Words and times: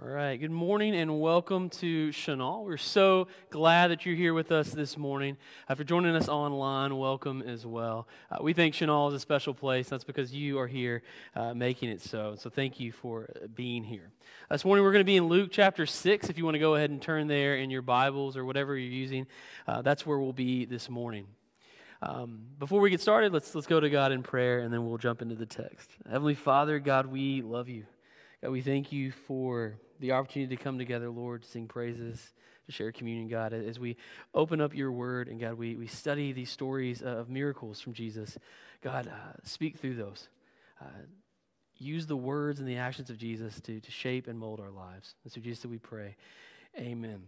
All 0.00 0.08
right. 0.08 0.40
Good 0.40 0.50
morning 0.50 0.94
and 0.96 1.20
welcome 1.20 1.68
to 1.68 2.08
Chenal. 2.08 2.64
We're 2.64 2.78
so 2.78 3.28
glad 3.50 3.90
that 3.90 4.06
you're 4.06 4.14
here 4.14 4.32
with 4.32 4.50
us 4.50 4.70
this 4.70 4.96
morning. 4.96 5.36
Uh, 5.68 5.74
for 5.74 5.84
joining 5.84 6.16
us 6.16 6.30
online, 6.30 6.96
welcome 6.96 7.42
as 7.42 7.66
well. 7.66 8.08
Uh, 8.30 8.38
we 8.40 8.54
think 8.54 8.74
Chenal 8.74 9.08
is 9.08 9.14
a 9.14 9.20
special 9.20 9.52
place. 9.52 9.90
That's 9.90 10.02
because 10.02 10.32
you 10.32 10.58
are 10.58 10.66
here 10.66 11.02
uh, 11.36 11.52
making 11.52 11.90
it 11.90 12.00
so. 12.00 12.36
So 12.38 12.48
thank 12.48 12.80
you 12.80 12.90
for 12.90 13.28
uh, 13.36 13.48
being 13.48 13.84
here. 13.84 14.10
Uh, 14.50 14.54
this 14.54 14.64
morning 14.64 14.82
we're 14.82 14.92
going 14.92 15.04
to 15.04 15.04
be 15.04 15.16
in 15.18 15.28
Luke 15.28 15.50
chapter 15.52 15.84
6. 15.84 16.30
If 16.30 16.38
you 16.38 16.44
want 16.44 16.54
to 16.54 16.58
go 16.60 16.74
ahead 16.74 16.88
and 16.88 17.02
turn 17.02 17.26
there 17.26 17.56
in 17.56 17.68
your 17.68 17.82
Bibles 17.82 18.34
or 18.34 18.46
whatever 18.46 18.78
you're 18.78 18.90
using, 18.90 19.26
uh, 19.68 19.82
that's 19.82 20.06
where 20.06 20.18
we'll 20.18 20.32
be 20.32 20.64
this 20.64 20.88
morning. 20.88 21.26
Um, 22.00 22.46
before 22.58 22.80
we 22.80 22.88
get 22.88 23.02
started, 23.02 23.34
let's, 23.34 23.54
let's 23.54 23.66
go 23.66 23.78
to 23.78 23.90
God 23.90 24.10
in 24.10 24.22
prayer 24.22 24.60
and 24.60 24.72
then 24.72 24.88
we'll 24.88 24.96
jump 24.96 25.20
into 25.20 25.34
the 25.34 25.46
text. 25.46 25.90
Heavenly 26.10 26.34
Father, 26.34 26.78
God, 26.78 27.06
we 27.06 27.42
love 27.42 27.68
you. 27.68 27.84
God, 28.42 28.50
we 28.50 28.60
thank 28.60 28.90
you 28.90 29.12
for 29.12 29.74
the 30.00 30.10
opportunity 30.10 30.56
to 30.56 30.60
come 30.62 30.76
together, 30.76 31.08
Lord, 31.08 31.42
to 31.42 31.48
sing 31.48 31.68
praises, 31.68 32.32
to 32.66 32.72
share 32.72 32.90
communion, 32.90 33.28
God, 33.28 33.52
as 33.52 33.78
we 33.78 33.96
open 34.34 34.60
up 34.60 34.74
your 34.74 34.90
word 34.90 35.28
and 35.28 35.38
God, 35.38 35.54
we, 35.54 35.76
we 35.76 35.86
study 35.86 36.32
these 36.32 36.50
stories 36.50 37.02
of 37.02 37.28
miracles 37.28 37.80
from 37.80 37.92
Jesus. 37.92 38.36
God, 38.82 39.06
uh, 39.06 39.38
speak 39.44 39.78
through 39.78 39.94
those. 39.94 40.28
Uh, 40.80 40.86
use 41.78 42.08
the 42.08 42.16
words 42.16 42.58
and 42.58 42.68
the 42.68 42.78
actions 42.78 43.10
of 43.10 43.16
Jesus 43.16 43.60
to, 43.60 43.78
to 43.78 43.90
shape 43.92 44.26
and 44.26 44.40
mold 44.40 44.58
our 44.58 44.70
lives. 44.70 45.14
And 45.22 45.32
so, 45.32 45.40
Jesus, 45.40 45.64
we 45.64 45.78
pray. 45.78 46.16
Amen. 46.76 47.22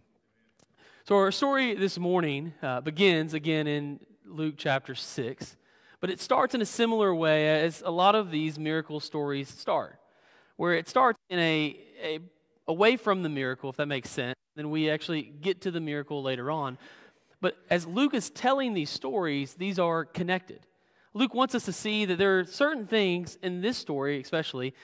So, 1.05 1.15
our 1.15 1.31
story 1.31 1.75
this 1.75 1.97
morning 1.97 2.55
uh, 2.61 2.81
begins 2.81 3.35
again 3.35 3.69
in 3.69 4.01
Luke 4.27 4.55
chapter 4.57 4.97
6, 4.97 5.57
but 6.01 6.11
it 6.11 6.21
starts 6.21 6.57
in 6.57 6.61
a 6.61 6.67
similar 6.67 7.15
way 7.15 7.63
as 7.63 7.85
a 7.87 7.91
lot 7.93 8.17
of 8.17 8.33
these 8.33 8.59
miracle 8.59 8.99
stories 8.99 9.49
start 9.49 10.01
where 10.57 10.75
it 10.75 10.89
starts 10.89 11.19
in 11.31 11.39
a, 11.39 11.79
a 12.03 12.19
away 12.67 12.97
from 12.97 13.23
the 13.23 13.29
miracle, 13.29 13.71
if 13.71 13.77
that 13.77 13.87
makes 13.87 14.11
sense. 14.11 14.35
Then 14.57 14.71
we 14.71 14.89
actually 14.89 15.23
get 15.23 15.63
to 15.63 15.71
the 15.71 15.81
miracle 15.81 16.23
later 16.23 16.51
on. 16.51 16.79
But 17.41 17.57
as 17.69 17.87
Luke 17.87 18.15
is 18.15 18.31
telling 18.31 18.73
these 18.73 18.91
stories, 18.91 19.55
these 19.55 19.79
are 19.79 20.05
connected. 20.05 20.61
Luke 21.13 21.35
wants 21.35 21.55
us 21.55 21.65
to 21.67 21.73
see 21.73 22.05
that 22.07 22.19
there 22.19 22.41
are 22.41 22.45
certain 22.45 22.87
things 22.87 23.39
in 23.43 23.61
this 23.61 23.77
story, 23.77 24.21
especially, 24.21 24.75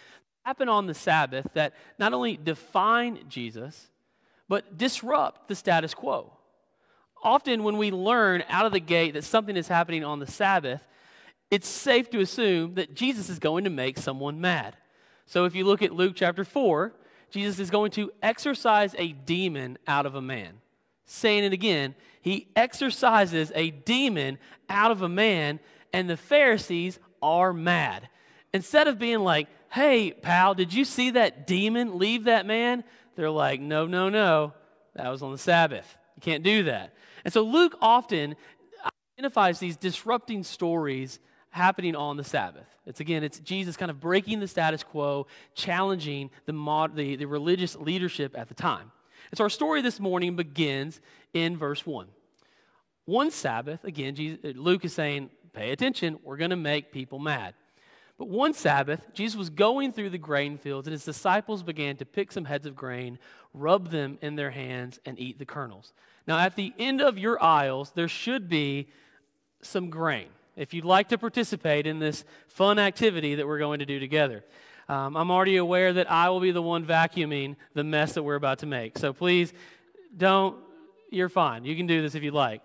happen 0.44 0.68
on 0.68 0.86
the 0.86 0.94
Sabbath 0.94 1.46
that 1.54 1.74
not 1.98 2.12
only 2.12 2.36
define 2.36 3.20
Jesus, 3.28 3.88
but 4.48 4.76
disrupt 4.76 5.48
the 5.48 5.54
status 5.54 5.94
quo. 5.94 6.32
Often, 7.22 7.62
when 7.62 7.76
we 7.76 7.90
learn 7.90 8.42
out 8.48 8.66
of 8.66 8.72
the 8.72 8.80
gate 8.80 9.14
that 9.14 9.24
something 9.24 9.56
is 9.56 9.68
happening 9.68 10.04
on 10.04 10.20
the 10.20 10.26
Sabbath, 10.26 10.82
it's 11.50 11.68
safe 11.68 12.10
to 12.10 12.20
assume 12.20 12.74
that 12.74 12.94
Jesus 12.94 13.28
is 13.28 13.38
going 13.38 13.64
to 13.64 13.70
make 13.70 13.98
someone 13.98 14.40
mad. 14.40 14.76
So 15.30 15.44
if 15.44 15.54
you 15.54 15.64
look 15.64 15.80
at 15.80 15.92
Luke 15.92 16.14
chapter 16.16 16.44
4, 16.44 16.92
Jesus 17.30 17.60
is 17.60 17.70
going 17.70 17.92
to 17.92 18.10
exorcise 18.20 18.96
a 18.98 19.12
demon 19.12 19.78
out 19.86 20.04
of 20.04 20.16
a 20.16 20.20
man. 20.20 20.54
Saying 21.04 21.44
it 21.44 21.52
again, 21.52 21.94
he 22.20 22.48
exorcises 22.56 23.52
a 23.54 23.70
demon 23.70 24.38
out 24.68 24.90
of 24.90 25.02
a 25.02 25.08
man, 25.08 25.60
and 25.92 26.10
the 26.10 26.16
Pharisees 26.16 26.98
are 27.22 27.52
mad. 27.52 28.08
Instead 28.52 28.88
of 28.88 28.98
being 28.98 29.20
like, 29.20 29.46
hey, 29.70 30.10
pal, 30.10 30.56
did 30.56 30.74
you 30.74 30.84
see 30.84 31.10
that 31.10 31.46
demon 31.46 31.96
leave 31.96 32.24
that 32.24 32.44
man? 32.44 32.82
They're 33.14 33.30
like, 33.30 33.60
no, 33.60 33.86
no, 33.86 34.08
no. 34.08 34.52
That 34.96 35.10
was 35.10 35.22
on 35.22 35.30
the 35.30 35.38
Sabbath. 35.38 35.96
You 36.16 36.22
can't 36.22 36.42
do 36.42 36.64
that. 36.64 36.92
And 37.24 37.32
so 37.32 37.42
Luke 37.42 37.76
often 37.80 38.34
identifies 39.16 39.60
these 39.60 39.76
disrupting 39.76 40.42
stories 40.42 41.20
happening 41.50 41.94
on 41.94 42.16
the 42.16 42.24
Sabbath. 42.24 42.66
It's 42.90 43.00
again, 43.00 43.24
it's 43.24 43.38
Jesus 43.38 43.76
kind 43.76 43.90
of 43.90 44.00
breaking 44.00 44.40
the 44.40 44.48
status 44.48 44.82
quo, 44.82 45.26
challenging 45.54 46.30
the, 46.44 46.52
mod, 46.52 46.96
the, 46.96 47.16
the 47.16 47.24
religious 47.24 47.76
leadership 47.76 48.36
at 48.36 48.48
the 48.48 48.54
time. 48.54 48.92
And 49.30 49.38
so 49.38 49.44
our 49.44 49.50
story 49.50 49.80
this 49.80 50.00
morning 50.00 50.36
begins 50.36 51.00
in 51.32 51.56
verse 51.56 51.86
1. 51.86 52.08
One 53.06 53.30
Sabbath, 53.30 53.84
again, 53.84 54.14
Jesus, 54.14 54.56
Luke 54.56 54.84
is 54.84 54.92
saying, 54.92 55.30
pay 55.52 55.70
attention, 55.70 56.18
we're 56.22 56.36
going 56.36 56.50
to 56.50 56.56
make 56.56 56.92
people 56.92 57.18
mad. 57.18 57.54
But 58.18 58.28
one 58.28 58.52
Sabbath, 58.52 59.14
Jesus 59.14 59.36
was 59.36 59.50
going 59.50 59.92
through 59.92 60.10
the 60.10 60.18
grain 60.18 60.58
fields, 60.58 60.86
and 60.86 60.92
his 60.92 61.04
disciples 61.04 61.62
began 61.62 61.96
to 61.96 62.04
pick 62.04 62.32
some 62.32 62.44
heads 62.44 62.66
of 62.66 62.76
grain, 62.76 63.18
rub 63.54 63.90
them 63.90 64.18
in 64.20 64.36
their 64.36 64.50
hands, 64.50 64.98
and 65.06 65.18
eat 65.18 65.38
the 65.38 65.46
kernels. 65.46 65.92
Now, 66.26 66.38
at 66.38 66.56
the 66.56 66.74
end 66.78 67.00
of 67.00 67.16
your 67.16 67.42
aisles, 67.42 67.92
there 67.94 68.08
should 68.08 68.48
be 68.48 68.88
some 69.62 69.90
grain 69.90 70.28
if 70.56 70.74
you'd 70.74 70.84
like 70.84 71.08
to 71.08 71.18
participate 71.18 71.86
in 71.86 71.98
this 71.98 72.24
fun 72.48 72.78
activity 72.78 73.36
that 73.36 73.46
we're 73.46 73.58
going 73.58 73.78
to 73.78 73.86
do 73.86 73.98
together. 73.98 74.44
Um, 74.88 75.16
I'm 75.16 75.30
already 75.30 75.56
aware 75.56 75.92
that 75.92 76.10
I 76.10 76.30
will 76.30 76.40
be 76.40 76.50
the 76.50 76.62
one 76.62 76.84
vacuuming 76.84 77.56
the 77.74 77.84
mess 77.84 78.14
that 78.14 78.22
we're 78.22 78.34
about 78.34 78.58
to 78.60 78.66
make. 78.66 78.98
So 78.98 79.12
please 79.12 79.52
don't, 80.16 80.56
you're 81.10 81.28
fine. 81.28 81.64
You 81.64 81.76
can 81.76 81.86
do 81.86 82.02
this 82.02 82.14
if 82.14 82.22
you'd 82.22 82.34
like. 82.34 82.62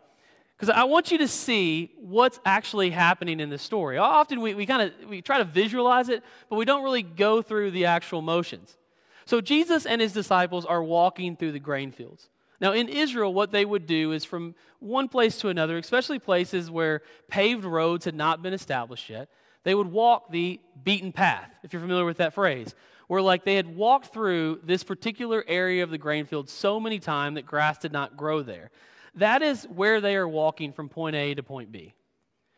Because 0.58 0.70
I 0.70 0.86
want 0.86 1.12
you 1.12 1.18
to 1.20 1.28
see 1.28 1.92
what's 1.98 2.40
actually 2.46 2.90
happening 2.90 3.40
in 3.40 3.50
the 3.50 3.58
story. 3.58 3.98
Often 3.98 4.42
we, 4.42 4.54
we 4.54 4.66
kind 4.66 4.82
of 4.84 5.10
we 5.10 5.22
try 5.22 5.38
to 5.40 5.44
visualize 5.44 6.08
it, 6.08 6.24
but 6.50 6.56
we 6.56 6.64
don't 6.64 6.84
really 6.84 7.04
go 7.04 7.42
through 7.42 7.72
the 7.72 7.86
actual 7.86 8.22
motions. 8.22 8.78
So 9.26 9.42
Jesus 9.42 9.86
and 9.86 10.00
his 10.00 10.14
disciples 10.14 10.66
are 10.66 10.82
walking 10.82 11.36
through 11.36 11.52
the 11.52 11.60
grain 11.60 11.92
fields. 11.92 12.30
Now, 12.62 12.72
in 12.72 12.88
Israel, 12.88 13.34
what 13.34 13.52
they 13.52 13.66
would 13.66 13.86
do 13.86 14.12
is 14.12 14.24
from 14.24 14.56
one 14.80 15.08
place 15.08 15.38
to 15.40 15.50
another, 15.50 15.78
especially 15.78 16.20
places 16.20 16.72
where 16.72 17.02
paved 17.28 17.66
roads 17.66 18.06
had 18.06 18.16
not 18.16 18.42
been 18.42 18.54
established 18.54 19.10
yet, 19.10 19.30
they 19.64 19.76
would 19.76 19.92
walk 19.92 20.32
the 20.32 20.60
beaten 20.84 21.12
path, 21.12 21.50
if 21.64 21.74
you're 21.74 21.82
familiar 21.82 22.06
with 22.06 22.18
that 22.18 22.34
phrase, 22.34 22.74
where 23.08 23.22
like 23.22 23.44
they 23.44 23.56
had 23.56 23.76
walked 23.76 24.14
through 24.14 24.60
this 24.64 24.84
particular 24.84 25.44
area 25.48 25.84
of 25.84 25.90
the 25.90 25.98
grain 25.98 26.26
field 26.26 26.50
so 26.50 26.80
many 26.80 27.00
times 27.00 27.36
that 27.36 27.46
grass 27.46 27.78
did 27.78 27.92
not 27.92 28.16
grow 28.16 28.42
there. 28.42 28.72
That 29.16 29.42
is 29.42 29.66
where 29.66 30.02
they 30.02 30.16
are 30.16 30.28
walking 30.28 30.72
from 30.72 30.90
point 30.90 31.16
A 31.16 31.34
to 31.36 31.44
point 31.44 31.72
B. 31.72 31.94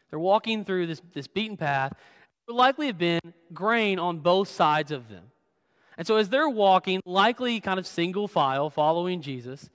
They're 0.10 0.20
walking 0.20 0.66
through 0.66 0.88
this, 0.88 1.02
this 1.14 1.28
beaten 1.28 1.58
path. 1.58 1.94
There 1.94 2.54
would 2.54 2.60
likely 2.60 2.88
have 2.88 2.98
been 2.98 3.34
grain 3.54 4.00
on 4.00 4.20
both 4.20 4.48
sides 4.50 4.92
of 4.92 5.10
them. 5.10 5.26
And 5.98 6.06
so 6.06 6.18
as 6.18 6.30
they're 6.30 6.50
walking, 6.50 7.02
likely 7.06 7.60
kind 7.60 7.80
of 7.80 7.88
single 7.88 8.28
file, 8.28 8.70
following 8.70 9.22
Jesus, 9.22 9.70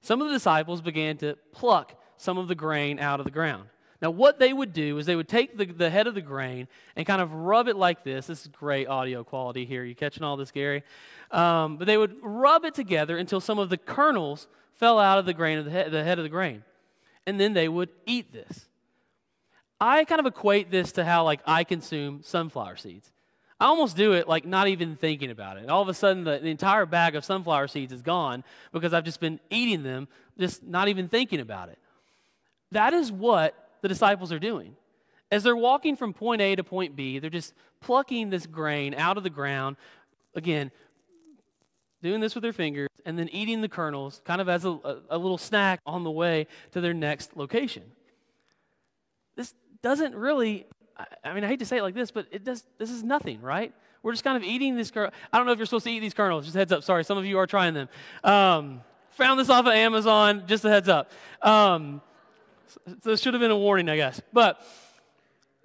some 0.00 0.20
of 0.20 0.28
the 0.28 0.34
disciples 0.34 0.80
began 0.80 1.16
to 1.18 1.36
pluck 1.52 1.94
some 2.16 2.38
of 2.38 2.48
the 2.48 2.54
grain 2.54 2.98
out 2.98 3.20
of 3.20 3.24
the 3.24 3.32
ground. 3.32 3.68
Now, 4.00 4.10
what 4.10 4.38
they 4.38 4.52
would 4.52 4.72
do 4.72 4.96
is 4.98 5.06
they 5.06 5.16
would 5.16 5.28
take 5.28 5.56
the, 5.56 5.64
the 5.64 5.90
head 5.90 6.06
of 6.06 6.14
the 6.14 6.20
grain 6.20 6.68
and 6.94 7.04
kind 7.04 7.20
of 7.20 7.32
rub 7.32 7.66
it 7.66 7.76
like 7.76 8.04
this. 8.04 8.28
This 8.28 8.42
is 8.42 8.46
great 8.46 8.86
audio 8.86 9.24
quality 9.24 9.64
here. 9.64 9.84
You 9.84 9.96
catching 9.96 10.22
all 10.22 10.36
this, 10.36 10.52
Gary? 10.52 10.84
Um, 11.32 11.78
but 11.78 11.86
they 11.86 11.96
would 11.96 12.16
rub 12.22 12.64
it 12.64 12.74
together 12.74 13.18
until 13.18 13.40
some 13.40 13.58
of 13.58 13.70
the 13.70 13.76
kernels 13.76 14.46
fell 14.74 15.00
out 15.00 15.18
of 15.18 15.26
the 15.26 15.34
grain 15.34 15.58
of 15.58 15.64
the 15.64 15.72
head, 15.72 15.90
the 15.90 16.04
head 16.04 16.18
of 16.18 16.22
the 16.22 16.28
grain. 16.28 16.62
And 17.26 17.40
then 17.40 17.54
they 17.54 17.68
would 17.68 17.90
eat 18.06 18.32
this. 18.32 18.66
I 19.80 20.04
kind 20.04 20.20
of 20.20 20.26
equate 20.26 20.70
this 20.70 20.92
to 20.92 21.04
how 21.04 21.24
like 21.24 21.40
I 21.44 21.64
consume 21.64 22.22
sunflower 22.22 22.76
seeds. 22.76 23.12
I 23.60 23.66
almost 23.66 23.96
do 23.96 24.12
it 24.12 24.28
like 24.28 24.44
not 24.44 24.68
even 24.68 24.96
thinking 24.96 25.30
about 25.30 25.56
it. 25.56 25.68
All 25.68 25.82
of 25.82 25.88
a 25.88 25.94
sudden, 25.94 26.24
the, 26.24 26.38
the, 26.38 26.50
entire 26.50 26.86
bag 26.86 27.16
of 27.16 27.24
sunflower 27.24 27.68
seeds 27.68 27.92
is 27.92 28.02
gone 28.02 28.44
because 28.72 28.94
I've 28.94 29.04
just 29.04 29.20
been 29.20 29.40
eating 29.50 29.82
them, 29.82 30.06
just 30.38 30.62
not 30.62 30.88
even 30.88 31.08
thinking 31.08 31.40
about 31.40 31.68
it. 31.68 31.78
That 32.70 32.94
is 32.94 33.10
what 33.10 33.54
the 33.82 33.88
disciples 33.88 34.32
are 34.32 34.38
doing. 34.38 34.76
As 35.30 35.42
they're 35.42 35.56
walking 35.56 35.96
from 35.96 36.14
point 36.14 36.40
A 36.40 36.54
to 36.54 36.62
point 36.62 36.94
B, 36.94 37.18
they're 37.18 37.30
just 37.30 37.52
plucking 37.80 38.30
this 38.30 38.46
grain 38.46 38.94
out 38.94 39.16
of 39.16 39.24
the 39.24 39.30
ground, 39.30 39.76
again, 40.34 40.70
doing 42.02 42.20
this 42.20 42.34
with 42.34 42.42
their 42.42 42.52
fingers, 42.52 42.88
and 43.04 43.18
then 43.18 43.28
eating 43.30 43.60
the 43.60 43.68
kernels 43.68 44.22
kind 44.24 44.40
of 44.40 44.48
as 44.48 44.64
a, 44.64 44.70
a, 44.70 44.96
a 45.10 45.18
little 45.18 45.38
snack 45.38 45.80
on 45.84 46.04
the 46.04 46.10
way 46.10 46.46
to 46.72 46.80
their 46.80 46.94
next 46.94 47.36
location. 47.36 47.82
This 49.34 49.54
doesn't 49.82 50.14
really 50.14 50.66
I 51.24 51.32
mean, 51.32 51.44
I 51.44 51.46
hate 51.46 51.60
to 51.60 51.66
say 51.66 51.78
it 51.78 51.82
like 51.82 51.94
this, 51.94 52.10
but 52.10 52.26
it 52.30 52.44
does, 52.44 52.64
this 52.78 52.90
is 52.90 53.02
nothing, 53.02 53.40
right? 53.40 53.72
We're 54.02 54.12
just 54.12 54.24
kind 54.24 54.36
of 54.36 54.42
eating 54.42 54.76
these. 54.76 54.92
I 54.96 55.10
don't 55.32 55.46
know 55.46 55.52
if 55.52 55.58
you're 55.58 55.66
supposed 55.66 55.84
to 55.84 55.90
eat 55.90 56.00
these 56.00 56.14
kernels. 56.14 56.44
Just 56.44 56.56
heads 56.56 56.72
up. 56.72 56.82
Sorry, 56.84 57.04
some 57.04 57.18
of 57.18 57.26
you 57.26 57.38
are 57.38 57.46
trying 57.46 57.74
them. 57.74 57.88
Um, 58.22 58.80
found 59.10 59.40
this 59.40 59.48
off 59.48 59.66
of 59.66 59.72
Amazon. 59.72 60.44
Just 60.46 60.64
a 60.64 60.70
heads 60.70 60.88
up. 60.88 61.10
Um, 61.42 62.00
so 62.68 63.10
this 63.10 63.20
should 63.20 63.34
have 63.34 63.40
been 63.40 63.50
a 63.50 63.58
warning, 63.58 63.88
I 63.88 63.96
guess. 63.96 64.20
But 64.32 64.64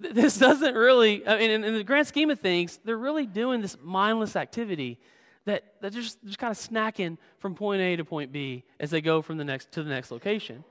this 0.00 0.38
doesn't 0.38 0.74
really, 0.74 1.26
I 1.26 1.38
mean, 1.38 1.50
in, 1.50 1.64
in, 1.64 1.74
the 1.74 1.84
grand 1.84 2.06
scheme 2.06 2.30
of 2.30 2.40
things, 2.40 2.78
they're 2.84 2.98
really 2.98 3.26
doing 3.26 3.60
this 3.60 3.76
mindless 3.82 4.36
activity 4.36 4.98
that, 5.44 5.64
that 5.80 5.92
they're 5.92 6.02
just, 6.02 6.18
just 6.24 6.38
kind 6.38 6.50
of 6.50 6.58
snacking 6.58 7.18
from 7.38 7.54
point 7.54 7.80
A 7.80 7.96
to 7.96 8.04
point 8.04 8.32
B 8.32 8.64
as 8.80 8.90
they 8.90 9.00
go 9.00 9.22
from 9.22 9.36
the 9.36 9.44
next 9.44 9.70
to 9.72 9.82
the 9.82 9.90
next 9.90 10.10
location. 10.10 10.64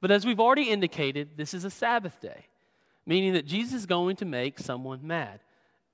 But 0.00 0.10
as 0.10 0.26
we've 0.26 0.40
already 0.40 0.70
indicated, 0.70 1.30
this 1.36 1.54
is 1.54 1.64
a 1.64 1.70
Sabbath 1.70 2.20
day 2.20 2.46
meaning 3.06 3.32
that 3.34 3.46
Jesus 3.46 3.74
is 3.74 3.86
going 3.86 4.16
to 4.16 4.24
make 4.24 4.58
someone 4.58 5.00
mad. 5.02 5.40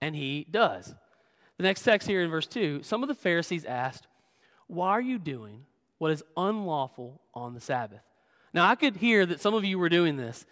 And 0.00 0.14
he 0.14 0.46
does. 0.50 0.94
The 1.56 1.62
next 1.62 1.82
text 1.82 2.06
here 2.06 2.22
in 2.22 2.30
verse 2.30 2.46
2 2.46 2.82
some 2.82 3.02
of 3.02 3.08
the 3.08 3.14
Pharisees 3.14 3.64
asked, 3.64 4.06
Why 4.66 4.90
are 4.90 5.00
you 5.00 5.18
doing 5.18 5.64
what 5.98 6.12
is 6.12 6.22
unlawful 6.36 7.20
on 7.34 7.54
the 7.54 7.60
Sabbath? 7.60 8.02
Now, 8.52 8.68
I 8.68 8.74
could 8.74 8.96
hear 8.96 9.26
that 9.26 9.40
some 9.40 9.54
of 9.54 9.64
you 9.64 9.78
were 9.78 9.88
doing 9.88 10.16
this. 10.16 10.46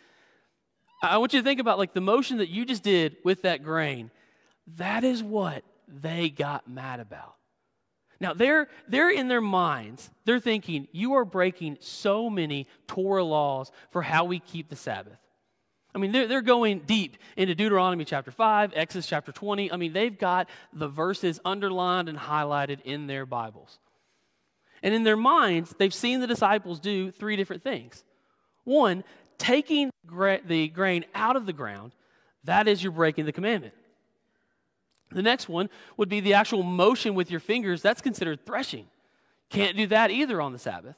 I 1.02 1.18
want 1.18 1.32
you 1.32 1.40
to 1.40 1.44
think 1.44 1.60
about 1.60 1.78
like 1.78 1.92
the 1.92 2.00
motion 2.00 2.38
that 2.38 2.48
you 2.48 2.64
just 2.64 2.82
did 2.82 3.16
with 3.24 3.42
that 3.42 3.62
grain. 3.62 4.10
That 4.76 5.04
is 5.04 5.22
what 5.22 5.64
they 5.88 6.30
got 6.30 6.68
mad 6.68 7.00
about. 7.00 7.34
Now, 8.20 8.32
they're, 8.32 8.68
they're 8.88 9.10
in 9.10 9.28
their 9.28 9.40
minds, 9.40 10.10
they're 10.24 10.40
thinking, 10.40 10.88
you 10.92 11.14
are 11.14 11.24
breaking 11.24 11.78
so 11.80 12.30
many 12.30 12.66
Torah 12.86 13.24
laws 13.24 13.70
for 13.90 14.02
how 14.02 14.24
we 14.24 14.38
keep 14.38 14.68
the 14.68 14.76
Sabbath. 14.76 15.18
I 15.94 15.98
mean, 15.98 16.10
they're, 16.10 16.26
they're 16.26 16.42
going 16.42 16.80
deep 16.80 17.16
into 17.36 17.54
Deuteronomy 17.54 18.04
chapter 18.04 18.30
5, 18.30 18.72
Exodus 18.74 19.06
chapter 19.06 19.30
20. 19.30 19.70
I 19.70 19.76
mean, 19.76 19.92
they've 19.92 20.16
got 20.16 20.48
the 20.72 20.88
verses 20.88 21.38
underlined 21.44 22.08
and 22.08 22.18
highlighted 22.18 22.80
in 22.84 23.06
their 23.06 23.26
Bibles. 23.26 23.78
And 24.82 24.92
in 24.92 25.04
their 25.04 25.16
minds, 25.16 25.74
they've 25.78 25.94
seen 25.94 26.20
the 26.20 26.26
disciples 26.26 26.80
do 26.80 27.10
three 27.12 27.36
different 27.36 27.62
things. 27.62 28.04
One, 28.64 29.04
taking 29.38 29.90
the 30.04 30.68
grain 30.68 31.04
out 31.14 31.36
of 31.36 31.46
the 31.46 31.52
ground, 31.52 31.92
that 32.42 32.66
is, 32.66 32.82
you're 32.82 32.92
breaking 32.92 33.24
the 33.24 33.32
commandment. 33.32 33.74
The 35.12 35.22
next 35.22 35.48
one 35.48 35.70
would 35.96 36.08
be 36.08 36.20
the 36.20 36.34
actual 36.34 36.62
motion 36.64 37.14
with 37.14 37.30
your 37.30 37.40
fingers. 37.40 37.82
That's 37.82 38.00
considered 38.00 38.44
threshing. 38.44 38.86
Can't 39.48 39.76
do 39.76 39.86
that 39.86 40.10
either 40.10 40.40
on 40.40 40.52
the 40.52 40.58
Sabbath. 40.58 40.96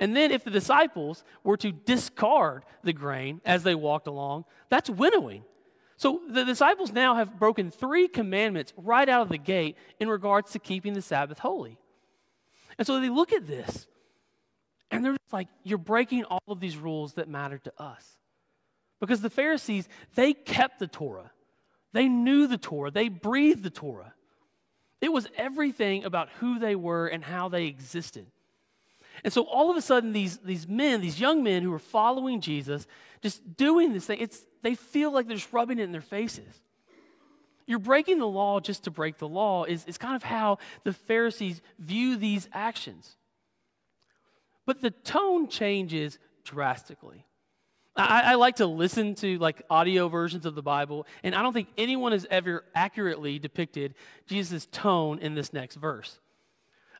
And 0.00 0.16
then 0.16 0.32
if 0.32 0.42
the 0.42 0.50
disciples 0.50 1.22
were 1.44 1.58
to 1.58 1.70
discard 1.70 2.64
the 2.82 2.94
grain 2.94 3.42
as 3.44 3.62
they 3.62 3.74
walked 3.74 4.06
along, 4.06 4.46
that's 4.70 4.88
winnowing. 4.88 5.44
So 5.96 6.22
the 6.26 6.46
disciples 6.46 6.90
now 6.90 7.16
have 7.16 7.38
broken 7.38 7.70
three 7.70 8.08
commandments 8.08 8.72
right 8.78 9.06
out 9.06 9.20
of 9.20 9.28
the 9.28 9.38
gate 9.38 9.76
in 10.00 10.08
regards 10.08 10.52
to 10.52 10.58
keeping 10.58 10.94
the 10.94 11.02
Sabbath 11.02 11.38
holy. 11.38 11.78
And 12.78 12.86
so 12.86 12.98
they 12.98 13.10
look 13.10 13.34
at 13.34 13.46
this 13.46 13.86
and 14.90 15.04
they're 15.04 15.16
like, 15.30 15.48
You're 15.62 15.76
breaking 15.76 16.24
all 16.24 16.42
of 16.48 16.58
these 16.58 16.78
rules 16.78 17.14
that 17.14 17.28
matter 17.28 17.58
to 17.58 17.72
us. 17.78 18.16
Because 19.00 19.20
the 19.20 19.28
Pharisees, 19.28 19.86
they 20.14 20.32
kept 20.32 20.78
the 20.78 20.86
Torah. 20.86 21.30
They 21.92 22.08
knew 22.08 22.46
the 22.46 22.58
Torah, 22.58 22.90
they 22.90 23.08
breathed 23.08 23.62
the 23.62 23.70
Torah. 23.70 24.14
It 25.02 25.12
was 25.12 25.26
everything 25.36 26.04
about 26.04 26.28
who 26.40 26.58
they 26.58 26.76
were 26.76 27.06
and 27.06 27.22
how 27.24 27.48
they 27.50 27.66
existed. 27.66 28.26
And 29.24 29.32
so 29.32 29.42
all 29.42 29.70
of 29.70 29.76
a 29.76 29.82
sudden, 29.82 30.12
these, 30.12 30.38
these 30.38 30.66
men, 30.66 31.00
these 31.00 31.20
young 31.20 31.42
men 31.42 31.62
who 31.62 31.72
are 31.72 31.78
following 31.78 32.40
Jesus, 32.40 32.86
just 33.22 33.56
doing 33.56 33.92
this 33.92 34.06
thing, 34.06 34.18
it's, 34.20 34.40
they 34.62 34.74
feel 34.74 35.12
like 35.12 35.26
they're 35.26 35.36
just 35.36 35.52
rubbing 35.52 35.78
it 35.78 35.82
in 35.82 35.92
their 35.92 36.00
faces. 36.00 36.62
You're 37.66 37.78
breaking 37.78 38.18
the 38.18 38.26
law 38.26 38.60
just 38.60 38.84
to 38.84 38.90
break 38.90 39.18
the 39.18 39.28
law, 39.28 39.64
is, 39.64 39.84
is 39.86 39.98
kind 39.98 40.16
of 40.16 40.22
how 40.22 40.58
the 40.84 40.92
Pharisees 40.92 41.60
view 41.78 42.16
these 42.16 42.48
actions. 42.52 43.16
But 44.66 44.80
the 44.80 44.90
tone 44.90 45.48
changes 45.48 46.18
drastically. 46.44 47.26
I, 47.96 48.32
I, 48.32 48.34
like 48.36 48.56
to 48.56 48.66
listen 48.66 49.14
to 49.16 49.38
like 49.38 49.62
audio 49.68 50.08
versions 50.08 50.46
of 50.46 50.54
the 50.54 50.62
Bible, 50.62 51.06
and 51.22 51.34
I 51.34 51.42
don't 51.42 51.52
think 51.52 51.68
anyone 51.76 52.12
has 52.12 52.26
ever 52.30 52.64
accurately 52.74 53.38
depicted 53.38 53.94
Jesus' 54.26 54.66
tone 54.70 55.18
in 55.18 55.34
this 55.34 55.52
next 55.52 55.76
verse. 55.76 56.18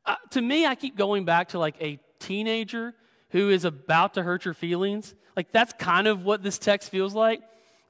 Uh, 0.04 0.16
to 0.30 0.40
me, 0.40 0.66
I 0.66 0.74
keep 0.74 0.96
going 0.96 1.24
back 1.24 1.48
to 1.50 1.58
like 1.58 1.76
a 1.80 2.00
teenager 2.20 2.94
who 3.30 3.50
is 3.50 3.64
about 3.64 4.14
to 4.14 4.22
hurt 4.22 4.44
your 4.44 4.54
feelings. 4.54 5.14
Like 5.36 5.52
that's 5.52 5.72
kind 5.72 6.06
of 6.06 6.24
what 6.24 6.42
this 6.42 6.58
text 6.58 6.90
feels 6.90 7.14
like. 7.14 7.40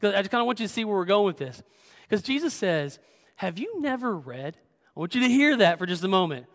I 0.03 0.13
just 0.13 0.31
kind 0.31 0.41
of 0.41 0.47
want 0.47 0.61
you 0.61 0.67
to 0.67 0.73
see 0.73 0.85
where 0.85 0.97
we're 0.97 1.05
going 1.05 1.27
with 1.27 1.37
this. 1.37 1.63
Because 2.09 2.23
Jesus 2.23 2.55
says, 2.55 2.99
Have 3.37 3.59
you 3.59 3.81
never 3.81 4.17
read? 4.17 4.57
I 4.97 5.01
want 5.01 5.15
you 5.15 5.23
to 5.23 5.29
hear 5.29 5.57
that 5.59 5.79
for 5.79 5.87
just 5.87 6.05
a 6.05 6.09
moment. 6.09 6.47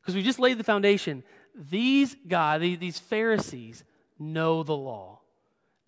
Because 0.00 0.14
we 0.14 0.22
just 0.22 0.38
laid 0.38 0.58
the 0.58 0.64
foundation. 0.64 1.22
These 1.54 2.16
guys, 2.26 2.60
these 2.78 2.98
Pharisees, 2.98 3.84
know 4.18 4.62
the 4.62 4.76
law. 4.76 5.20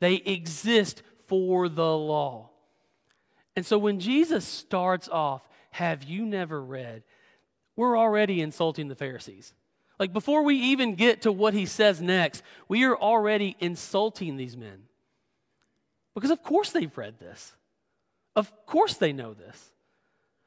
They 0.01 0.15
exist 0.15 1.03
for 1.27 1.69
the 1.69 1.97
law. 1.97 2.51
And 3.55 3.65
so 3.65 3.79
when 3.79 4.01
Jesus 4.01 4.45
starts 4.45 5.09
off, 5.09 5.49
Have 5.71 6.05
you 6.05 6.25
never 6.27 6.63
read? 6.63 7.03
We're 7.77 7.99
already 7.99 8.41
insulting 8.41 8.89
the 8.89 8.95
Pharisees. 8.95 9.53
Like 9.99 10.13
before 10.13 10.43
we 10.43 10.57
even 10.57 10.95
get 10.95 11.23
to 11.23 11.33
what 11.33 11.55
he 11.55 11.67
says 11.67 12.01
next, 12.01 12.43
we 12.69 12.85
are 12.85 12.97
already 12.97 13.57
insulting 13.61 14.37
these 14.37 14.57
men. 14.57 14.83
Because 16.15 16.31
of 16.31 16.43
course 16.43 16.71
they've 16.71 16.97
read 16.97 17.19
this. 17.19 17.55
Of 18.35 18.53
course 18.67 18.95
they 18.95 19.13
know 19.13 19.35
this. 19.35 19.73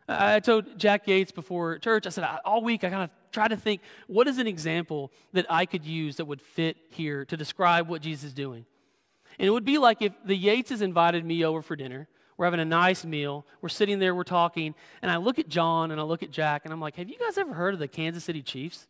I 0.08 0.40
told 0.40 0.78
Jack 0.80 1.08
Yates 1.08 1.32
before 1.32 1.78
church, 1.78 2.08
I 2.08 2.10
said, 2.10 2.28
all 2.44 2.64
week 2.64 2.84
I 2.84 2.90
kind 2.90 3.04
of 3.04 3.10
tried 3.32 3.50
to 3.50 3.58
think, 3.58 3.82
what 4.08 4.28
is 4.28 4.40
an 4.40 4.48
example 4.48 5.12
that 5.34 5.46
I 5.50 5.66
could 5.66 5.86
use 5.86 6.16
that 6.16 6.26
would 6.26 6.42
fit 6.42 6.78
here 6.90 7.26
to 7.26 7.38
describe 7.38 7.88
what 7.88 8.02
Jesus 8.02 8.26
is 8.26 8.34
doing? 8.34 8.66
And 9.38 9.48
it 9.48 9.52
would 9.52 9.66
be 9.66 9.78
like 9.78 10.02
if 10.02 10.14
the 10.26 10.38
Yateses 10.40 10.82
invited 10.82 11.24
me 11.24 11.46
over 11.46 11.62
for 11.62 11.76
dinner. 11.76 12.08
We're 12.38 12.46
having 12.46 12.60
a 12.60 12.66
nice 12.66 13.06
meal. 13.06 13.46
We're 13.62 13.70
sitting 13.70 14.00
there, 14.00 14.16
we're 14.16 14.24
talking, 14.24 14.74
and 15.02 15.12
I 15.12 15.18
look 15.18 15.40
at 15.40 15.50
John 15.50 15.92
and 15.92 16.00
I 16.00 16.04
look 16.04 16.24
at 16.24 16.32
Jack, 16.32 16.64
and 16.64 16.74
I'm 16.74 16.80
like, 16.80 16.96
have 16.96 17.10
you 17.10 17.18
guys 17.20 17.38
ever 17.38 17.54
heard 17.54 17.74
of 17.74 17.80
the 17.80 17.88
Kansas 17.88 18.24
City 18.24 18.42
Chiefs? 18.42 18.88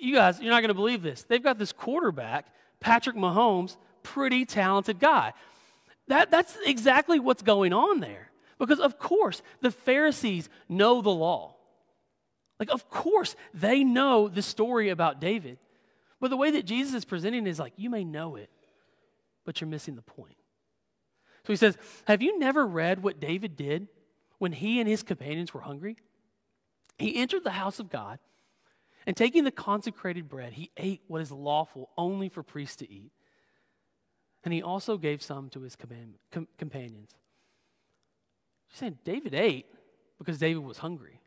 You 0.00 0.14
guys, 0.14 0.40
you're 0.40 0.50
not 0.50 0.60
going 0.60 0.68
to 0.68 0.74
believe 0.74 1.02
this. 1.02 1.24
They've 1.24 1.42
got 1.42 1.58
this 1.58 1.72
quarterback, 1.72 2.46
Patrick 2.80 3.16
Mahomes, 3.16 3.76
pretty 4.02 4.44
talented 4.44 4.98
guy. 4.98 5.34
That, 6.08 6.30
that's 6.30 6.56
exactly 6.64 7.20
what's 7.20 7.42
going 7.42 7.72
on 7.72 8.00
there. 8.00 8.30
Because, 8.58 8.80
of 8.80 8.98
course, 8.98 9.42
the 9.60 9.70
Pharisees 9.70 10.48
know 10.68 11.00
the 11.00 11.10
law. 11.10 11.54
Like, 12.58 12.70
of 12.70 12.90
course, 12.90 13.36
they 13.54 13.84
know 13.84 14.28
the 14.28 14.42
story 14.42 14.90
about 14.90 15.20
David. 15.20 15.58
But 16.20 16.28
the 16.28 16.36
way 16.36 16.50
that 16.50 16.66
Jesus 16.66 16.94
is 16.94 17.04
presenting 17.04 17.46
is 17.46 17.58
like, 17.58 17.72
you 17.76 17.88
may 17.88 18.04
know 18.04 18.36
it, 18.36 18.50
but 19.46 19.60
you're 19.60 19.68
missing 19.68 19.96
the 19.96 20.02
point. 20.02 20.36
So 21.46 21.52
he 21.52 21.56
says, 21.56 21.78
Have 22.04 22.22
you 22.22 22.38
never 22.38 22.66
read 22.66 23.02
what 23.02 23.18
David 23.18 23.56
did 23.56 23.88
when 24.38 24.52
he 24.52 24.78
and 24.78 24.88
his 24.88 25.02
companions 25.02 25.54
were 25.54 25.62
hungry? 25.62 25.96
He 26.98 27.16
entered 27.16 27.44
the 27.44 27.50
house 27.50 27.80
of 27.80 27.88
God, 27.88 28.18
and 29.06 29.16
taking 29.16 29.44
the 29.44 29.50
consecrated 29.50 30.28
bread, 30.28 30.52
he 30.52 30.70
ate 30.76 31.02
what 31.08 31.22
is 31.22 31.30
lawful 31.30 31.90
only 31.96 32.28
for 32.28 32.42
priests 32.42 32.76
to 32.76 32.90
eat. 32.90 33.12
And 34.44 34.52
he 34.54 34.62
also 34.62 34.96
gave 34.96 35.22
some 35.22 35.48
to 35.50 35.60
his 35.60 35.76
com- 35.76 36.48
companions. 36.58 37.10
She's 38.68 38.78
saying 38.78 38.98
David 39.04 39.34
ate 39.34 39.66
because 40.18 40.38
David 40.38 40.64
was 40.64 40.78
hungry. 40.78 41.20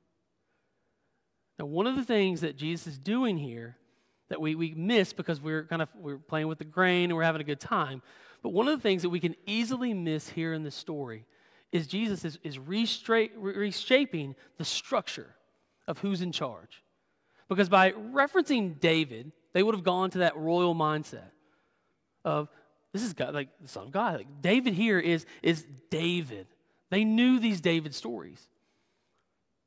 Now, 1.59 1.65
one 1.65 1.87
of 1.87 1.95
the 1.95 2.03
things 2.03 2.41
that 2.41 2.57
Jesus 2.57 2.87
is 2.87 2.97
doing 2.97 3.37
here 3.37 3.77
that 4.29 4.41
we, 4.41 4.55
we 4.55 4.73
miss 4.73 5.13
because 5.13 5.39
we're 5.41 5.65
kind 5.65 5.81
of 5.81 5.89
we're 5.95 6.17
playing 6.17 6.47
with 6.47 6.57
the 6.57 6.65
grain 6.65 7.05
and 7.05 7.15
we're 7.15 7.23
having 7.23 7.41
a 7.41 7.45
good 7.45 7.59
time. 7.59 8.01
But 8.41 8.49
one 8.49 8.67
of 8.67 8.75
the 8.75 8.81
things 8.81 9.03
that 9.03 9.09
we 9.09 9.19
can 9.19 9.35
easily 9.45 9.93
miss 9.93 10.29
here 10.29 10.53
in 10.53 10.63
this 10.63 10.75
story 10.75 11.25
is 11.71 11.87
Jesus 11.87 12.25
is, 12.25 12.39
is 12.43 12.59
reshaping 12.59 14.35
the 14.57 14.65
structure 14.65 15.35
of 15.87 15.99
who's 15.99 16.21
in 16.21 16.31
charge. 16.31 16.83
Because 17.49 17.69
by 17.69 17.91
referencing 17.91 18.79
David, 18.79 19.31
they 19.53 19.63
would 19.63 19.75
have 19.75 19.83
gone 19.83 20.09
to 20.11 20.19
that 20.19 20.35
royal 20.37 20.75
mindset 20.75 21.31
of 22.25 22.49
this 22.93 23.03
is 23.03 23.13
God, 23.13 23.33
like 23.33 23.49
the 23.61 23.67
Son 23.67 23.87
of 23.87 23.91
God. 23.91 24.17
Like 24.17 24.41
David 24.41 24.73
here 24.73 24.99
is, 24.99 25.25
is 25.41 25.65
David. 25.89 26.47
They 26.89 27.03
knew 27.03 27.39
these 27.39 27.59
David 27.59 27.95
stories. 27.95 28.47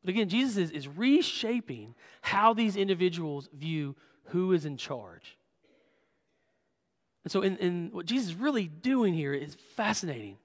But 0.03 0.11
again, 0.11 0.29
Jesus 0.29 0.57
is, 0.57 0.71
is 0.71 0.87
reshaping 0.89 1.95
how 2.21 2.55
these 2.55 2.77
individuals 2.77 3.49
view 3.53 3.97
who 4.27 4.53
is 4.53 4.65
in 4.65 4.77
charge. 4.77 5.37
And 7.25 7.33
so, 7.33 7.43
in, 7.43 7.57
in 7.57 7.89
what 7.91 8.07
Jesus 8.07 8.29
is 8.29 8.35
really 8.37 8.69
doing 8.69 9.13
here 9.13 9.35
is 9.35 9.57
fascinating. 9.75 10.37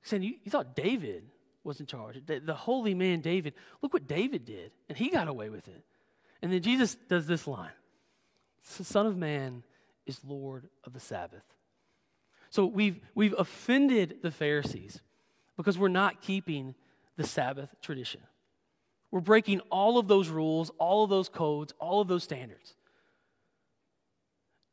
He's 0.00 0.08
saying, 0.10 0.22
you, 0.22 0.34
you 0.42 0.50
thought 0.50 0.74
David 0.74 1.24
was 1.62 1.80
in 1.80 1.84
charge, 1.86 2.24
the, 2.24 2.38
the 2.38 2.54
holy 2.54 2.94
man 2.94 3.20
David. 3.20 3.52
Look 3.82 3.92
what 3.92 4.06
David 4.06 4.46
did, 4.46 4.72
and 4.88 4.96
he 4.96 5.10
got 5.10 5.28
away 5.28 5.50
with 5.50 5.68
it. 5.68 5.84
And 6.44 6.52
then 6.52 6.60
Jesus 6.60 6.94
does 7.08 7.26
this 7.26 7.46
line 7.46 7.72
The 8.76 8.84
Son 8.84 9.06
of 9.06 9.16
Man 9.16 9.62
is 10.04 10.20
Lord 10.22 10.68
of 10.84 10.92
the 10.92 11.00
Sabbath. 11.00 11.42
So 12.50 12.66
we've, 12.66 13.00
we've 13.14 13.34
offended 13.38 14.18
the 14.22 14.30
Pharisees 14.30 15.00
because 15.56 15.78
we're 15.78 15.88
not 15.88 16.20
keeping 16.20 16.74
the 17.16 17.26
Sabbath 17.26 17.70
tradition. 17.80 18.20
We're 19.10 19.20
breaking 19.20 19.60
all 19.70 19.96
of 19.96 20.06
those 20.06 20.28
rules, 20.28 20.70
all 20.76 21.02
of 21.02 21.08
those 21.08 21.30
codes, 21.30 21.72
all 21.78 22.02
of 22.02 22.08
those 22.08 22.24
standards. 22.24 22.74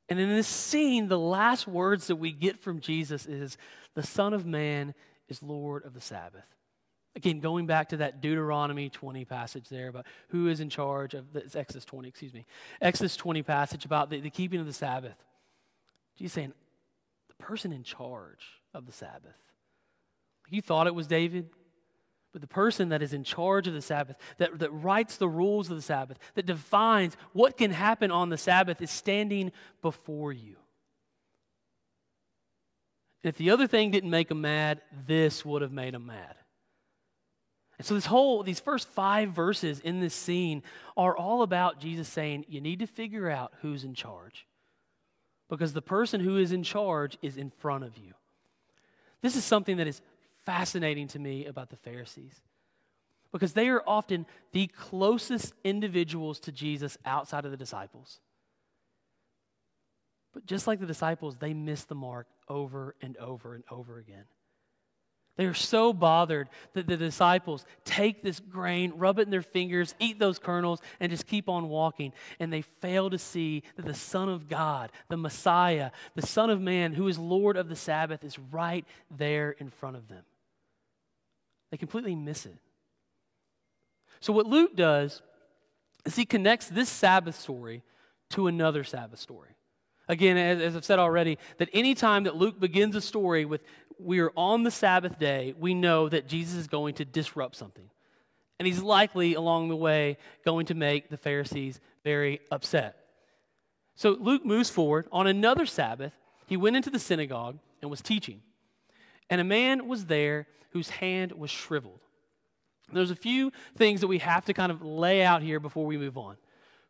And 0.09 0.19
in 0.19 0.27
this 0.27 0.47
scene, 0.47 1.07
the 1.07 1.17
last 1.17 1.69
words 1.69 2.07
that 2.07 2.17
we 2.17 2.33
get 2.33 2.59
from 2.59 2.81
Jesus 2.81 3.25
is 3.25 3.57
the 3.93 4.03
Son 4.03 4.33
of 4.33 4.45
Man 4.45 4.93
is 5.29 5.41
Lord 5.41 5.85
of 5.85 5.93
the 5.93 6.01
Sabbath. 6.01 6.43
Again, 7.15 7.39
going 7.39 7.65
back 7.65 7.89
to 7.89 7.97
that 7.97 8.21
Deuteronomy 8.21 8.89
20 8.89 9.25
passage 9.25 9.67
there 9.69 9.89
about 9.89 10.05
who 10.29 10.47
is 10.47 10.59
in 10.61 10.69
charge 10.69 11.13
of 11.13 11.33
the, 11.33 11.43
Exodus 11.55 11.83
20, 11.85 12.07
excuse 12.07 12.33
me. 12.33 12.45
Exodus 12.81 13.17
20 13.17 13.43
passage 13.43 13.83
about 13.83 14.09
the, 14.09 14.21
the 14.21 14.29
keeping 14.29 14.59
of 14.59 14.65
the 14.65 14.73
Sabbath. 14.73 15.17
Jesus 16.17 16.33
saying, 16.33 16.53
the 17.27 17.43
person 17.43 17.73
in 17.73 17.83
charge 17.83 18.45
of 18.73 18.85
the 18.85 18.91
Sabbath. 18.93 19.35
You 20.49 20.61
thought 20.61 20.87
it 20.87 20.95
was 20.95 21.07
David? 21.07 21.49
but 22.31 22.41
the 22.41 22.47
person 22.47 22.89
that 22.89 23.01
is 23.01 23.13
in 23.13 23.23
charge 23.23 23.67
of 23.67 23.73
the 23.73 23.81
Sabbath, 23.81 24.15
that, 24.37 24.57
that 24.59 24.71
writes 24.71 25.17
the 25.17 25.27
rules 25.27 25.69
of 25.69 25.75
the 25.75 25.81
Sabbath, 25.81 26.17
that 26.35 26.45
defines 26.45 27.17
what 27.33 27.57
can 27.57 27.71
happen 27.71 28.09
on 28.11 28.29
the 28.29 28.37
Sabbath, 28.37 28.81
is 28.81 28.89
standing 28.89 29.51
before 29.81 30.31
you. 30.31 30.55
If 33.23 33.37
the 33.37 33.51
other 33.51 33.67
thing 33.67 33.91
didn't 33.91 34.09
make 34.09 34.31
him 34.31 34.41
mad, 34.41 34.81
this 35.05 35.45
would 35.45 35.61
have 35.61 35.71
made 35.71 35.93
him 35.93 36.05
mad. 36.05 36.35
And 37.81 37.85
so 37.87 37.95
this 37.95 38.05
whole 38.05 38.43
these 38.43 38.59
first 38.59 38.87
5 38.89 39.31
verses 39.31 39.79
in 39.79 40.01
this 40.01 40.13
scene 40.13 40.61
are 40.95 41.17
all 41.17 41.41
about 41.41 41.79
Jesus 41.79 42.07
saying 42.07 42.45
you 42.47 42.61
need 42.61 42.77
to 42.77 42.85
figure 42.85 43.27
out 43.27 43.53
who's 43.63 43.83
in 43.83 43.95
charge. 43.95 44.45
Because 45.49 45.73
the 45.73 45.81
person 45.81 46.21
who 46.21 46.37
is 46.37 46.51
in 46.51 46.61
charge 46.61 47.17
is 47.23 47.37
in 47.37 47.49
front 47.49 47.83
of 47.83 47.97
you. 47.97 48.13
This 49.23 49.35
is 49.35 49.43
something 49.43 49.77
that 49.77 49.87
is 49.87 49.99
fascinating 50.45 51.07
to 51.07 51.17
me 51.17 51.47
about 51.47 51.71
the 51.71 51.75
Pharisees. 51.75 52.39
Because 53.31 53.53
they 53.53 53.67
are 53.69 53.81
often 53.87 54.27
the 54.51 54.67
closest 54.67 55.55
individuals 55.63 56.39
to 56.41 56.51
Jesus 56.51 56.99
outside 57.03 57.45
of 57.45 57.51
the 57.51 57.57
disciples. 57.57 58.19
But 60.35 60.45
just 60.45 60.67
like 60.67 60.79
the 60.79 60.85
disciples, 60.85 61.37
they 61.37 61.55
miss 61.55 61.85
the 61.85 61.95
mark 61.95 62.27
over 62.47 62.93
and 63.01 63.17
over 63.17 63.55
and 63.55 63.63
over 63.71 63.97
again. 63.97 64.25
They 65.37 65.45
are 65.45 65.53
so 65.53 65.93
bothered 65.93 66.49
that 66.73 66.87
the 66.87 66.97
disciples 66.97 67.65
take 67.85 68.21
this 68.21 68.39
grain, 68.39 68.93
rub 68.95 69.17
it 69.17 69.23
in 69.23 69.29
their 69.29 69.41
fingers, 69.41 69.95
eat 69.97 70.19
those 70.19 70.37
kernels, 70.37 70.81
and 70.99 71.09
just 71.09 71.25
keep 71.25 71.47
on 71.47 71.69
walking. 71.69 72.13
And 72.39 72.51
they 72.51 72.61
fail 72.61 73.09
to 73.09 73.17
see 73.17 73.63
that 73.75 73.85
the 73.85 73.93
Son 73.93 74.29
of 74.29 74.49
God, 74.49 74.91
the 75.09 75.17
Messiah, 75.17 75.91
the 76.15 76.27
Son 76.27 76.49
of 76.49 76.59
Man, 76.59 76.93
who 76.93 77.07
is 77.07 77.17
Lord 77.17 77.55
of 77.55 77.69
the 77.69 77.75
Sabbath, 77.75 78.23
is 78.23 78.37
right 78.37 78.85
there 79.09 79.51
in 79.51 79.69
front 79.69 79.95
of 79.95 80.07
them. 80.09 80.23
They 81.71 81.77
completely 81.77 82.15
miss 82.15 82.45
it. 82.45 82.57
So, 84.19 84.33
what 84.33 84.45
Luke 84.45 84.75
does 84.75 85.21
is 86.05 86.15
he 86.15 86.25
connects 86.25 86.67
this 86.67 86.89
Sabbath 86.89 87.39
story 87.39 87.83
to 88.31 88.47
another 88.47 88.83
Sabbath 88.83 89.19
story. 89.19 89.55
Again, 90.07 90.37
as, 90.37 90.59
as, 90.61 90.75
I've 90.75 90.85
said 90.85 90.99
already, 90.99 91.37
that 91.57 91.69
anytime 91.73 92.23
that 92.23 92.35
Luke 92.35 92.59
begins 92.59 92.95
a 92.95 93.01
story 93.01 93.45
with 93.45 93.61
we 94.03 94.19
are 94.19 94.31
on 94.35 94.63
the 94.63 94.71
Sabbath 94.71 95.19
day, 95.19 95.53
we 95.59 95.73
know 95.73 96.09
that 96.09 96.27
Jesus 96.27 96.55
is 96.55 96.67
going 96.67 96.95
to 96.95 97.05
disrupt 97.05 97.55
something. 97.55 97.89
And 98.59 98.67
he's 98.67 98.81
likely 98.81 99.35
along 99.35 99.69
the 99.69 99.75
way 99.75 100.17
going 100.45 100.65
to 100.67 100.73
make 100.73 101.09
the 101.09 101.17
Pharisees 101.17 101.79
very 102.03 102.39
upset. 102.51 102.97
So 103.95 104.17
Luke 104.19 104.45
moves 104.45 104.69
forward. 104.69 105.07
On 105.11 105.27
another 105.27 105.65
Sabbath, 105.65 106.13
he 106.47 106.57
went 106.57 106.75
into 106.75 106.89
the 106.89 106.99
synagogue 106.99 107.59
and 107.81 107.89
was 107.89 108.01
teaching. 108.01 108.41
And 109.29 109.39
a 109.39 109.43
man 109.45 109.87
was 109.87 110.05
there 110.05 110.47
whose 110.71 110.89
hand 110.89 111.31
was 111.33 111.49
shriveled. 111.49 111.99
There's 112.91 113.11
a 113.11 113.15
few 113.15 113.51
things 113.77 114.01
that 114.01 114.07
we 114.07 114.17
have 114.17 114.45
to 114.45 114.53
kind 114.53 114.71
of 114.71 114.81
lay 114.81 115.23
out 115.23 115.41
here 115.41 115.59
before 115.59 115.85
we 115.85 115.97
move 115.97 116.17
on. 116.17 116.37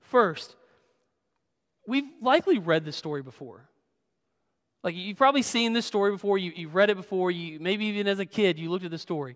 First, 0.01 0.55
we've 1.87 2.09
likely 2.21 2.59
read 2.59 2.85
this 2.85 2.95
story 2.95 3.21
before. 3.21 3.69
Like 4.83 4.95
you've 4.95 5.17
probably 5.17 5.43
seen 5.43 5.73
this 5.73 5.85
story 5.85 6.11
before, 6.11 6.37
you, 6.37 6.51
you've 6.55 6.75
read 6.75 6.89
it 6.89 6.97
before, 6.97 7.31
you 7.31 7.59
maybe 7.59 7.85
even 7.85 8.07
as 8.07 8.19
a 8.19 8.25
kid 8.25 8.57
you 8.57 8.69
looked 8.69 8.85
at 8.85 8.91
the 8.91 8.97
story. 8.97 9.35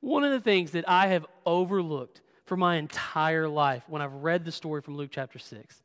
One 0.00 0.24
of 0.24 0.32
the 0.32 0.40
things 0.40 0.72
that 0.72 0.88
I 0.88 1.08
have 1.08 1.26
overlooked 1.44 2.20
for 2.44 2.56
my 2.56 2.76
entire 2.76 3.48
life 3.48 3.82
when 3.88 4.02
I've 4.02 4.12
read 4.12 4.44
the 4.44 4.52
story 4.52 4.82
from 4.82 4.96
Luke 4.96 5.10
chapter 5.12 5.38
6 5.38 5.82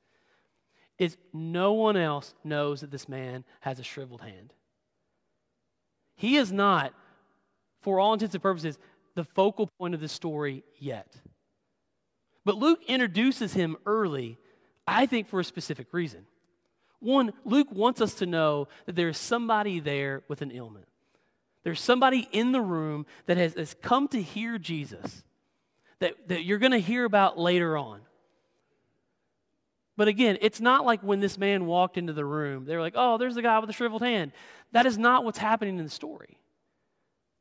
is 1.00 1.18
no 1.34 1.74
one 1.74 1.98
else 1.98 2.34
knows 2.44 2.82
that 2.82 2.92
this 2.92 3.10
man 3.10 3.44
has 3.62 3.80
a 3.80 3.84
shriveled 3.84 4.22
hand. 4.22 4.54
He 6.16 6.36
is 6.36 6.52
not, 6.52 6.94
for 7.82 8.00
all 8.00 8.14
intents 8.14 8.36
and 8.36 8.44
purposes, 8.44 8.78
the 9.16 9.24
focal 9.24 9.68
point 9.80 9.96
of 9.96 10.02
the 10.02 10.08
story 10.08 10.64
yet. 10.78 11.16
But 12.46 12.58
Luke 12.58 12.84
introduces 12.88 13.54
him 13.54 13.78
early, 13.86 14.38
I 14.88 15.06
think, 15.06 15.28
for 15.28 15.40
a 15.40 15.44
specific 15.44 15.94
reason. 15.94 16.26
One, 17.00 17.34
Luke 17.46 17.72
wants 17.72 18.02
us 18.02 18.16
to 18.16 18.26
know 18.26 18.68
that 18.86 18.96
there 18.96 19.10
is 19.10 19.18
somebody 19.18 19.80
there 19.80 20.24
with 20.28 20.42
an 20.42 20.52
ailment. 20.52 20.88
There's 21.64 21.82
somebody 21.82 22.28
in 22.32 22.52
the 22.52 22.62
room 22.62 23.06
that 23.26 23.38
has, 23.38 23.54
has 23.54 23.76
come 23.82 24.08
to 24.10 24.22
hear 24.22 24.58
Jesus 24.58 25.24
that, 26.00 26.16
that 26.28 26.44
you're 26.44 26.58
going 26.58 26.72
to 26.72 26.80
hear 26.80 27.06
about 27.06 27.38
later 27.38 27.78
on. 27.78 28.02
But 29.98 30.08
again, 30.08 30.38
it's 30.42 30.60
not 30.60 30.86
like 30.86 31.02
when 31.02 31.20
this 31.20 31.38
man 31.38 31.66
walked 31.66 31.98
into 31.98 32.14
the 32.14 32.26
room, 32.26 32.66
they 32.66 32.76
were 32.76 32.82
like, 32.82 32.96
oh, 32.96 33.18
there's 33.18 33.36
the 33.36 33.42
guy 33.42 33.60
with 33.60 33.68
the 33.68 33.74
shriveled 33.74 34.02
hand. 34.02 34.32
That 34.72 34.86
is 34.86 34.98
not 34.98 35.24
what's 35.24 35.38
happening 35.38 35.78
in 35.78 35.84
the 35.84 35.92
story. 35.92 36.38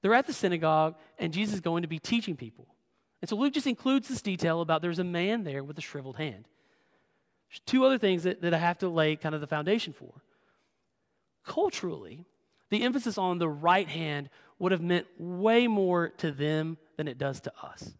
They're 0.02 0.14
at 0.14 0.26
the 0.26 0.32
synagogue, 0.32 0.96
and 1.18 1.32
Jesus 1.32 1.54
is 1.54 1.60
going 1.60 1.82
to 1.82 1.88
be 1.88 1.98
teaching 1.98 2.36
people. 2.36 2.66
And 3.22 3.28
so 3.28 3.36
Luke 3.36 3.52
just 3.52 3.66
includes 3.66 4.08
this 4.08 4.22
detail 4.22 4.60
about 4.60 4.82
there's 4.82 4.98
a 4.98 5.04
man 5.04 5.44
there 5.44 5.62
with 5.62 5.78
a 5.78 5.82
shriveled 5.82 6.16
hand. 6.16 6.46
There's 7.50 7.60
two 7.66 7.84
other 7.84 7.98
things 7.98 8.22
that, 8.22 8.42
that 8.42 8.54
I 8.54 8.58
have 8.58 8.78
to 8.78 8.88
lay 8.88 9.16
kind 9.16 9.34
of 9.34 9.40
the 9.40 9.46
foundation 9.46 9.92
for. 9.92 10.22
Culturally, 11.44 12.24
the 12.70 12.82
emphasis 12.82 13.18
on 13.18 13.38
the 13.38 13.48
right 13.48 13.88
hand 13.88 14.30
would 14.58 14.72
have 14.72 14.82
meant 14.82 15.06
way 15.18 15.66
more 15.66 16.10
to 16.18 16.30
them 16.30 16.78
than 16.96 17.08
it 17.08 17.18
does 17.18 17.40
to 17.40 17.52
us. 17.62 17.92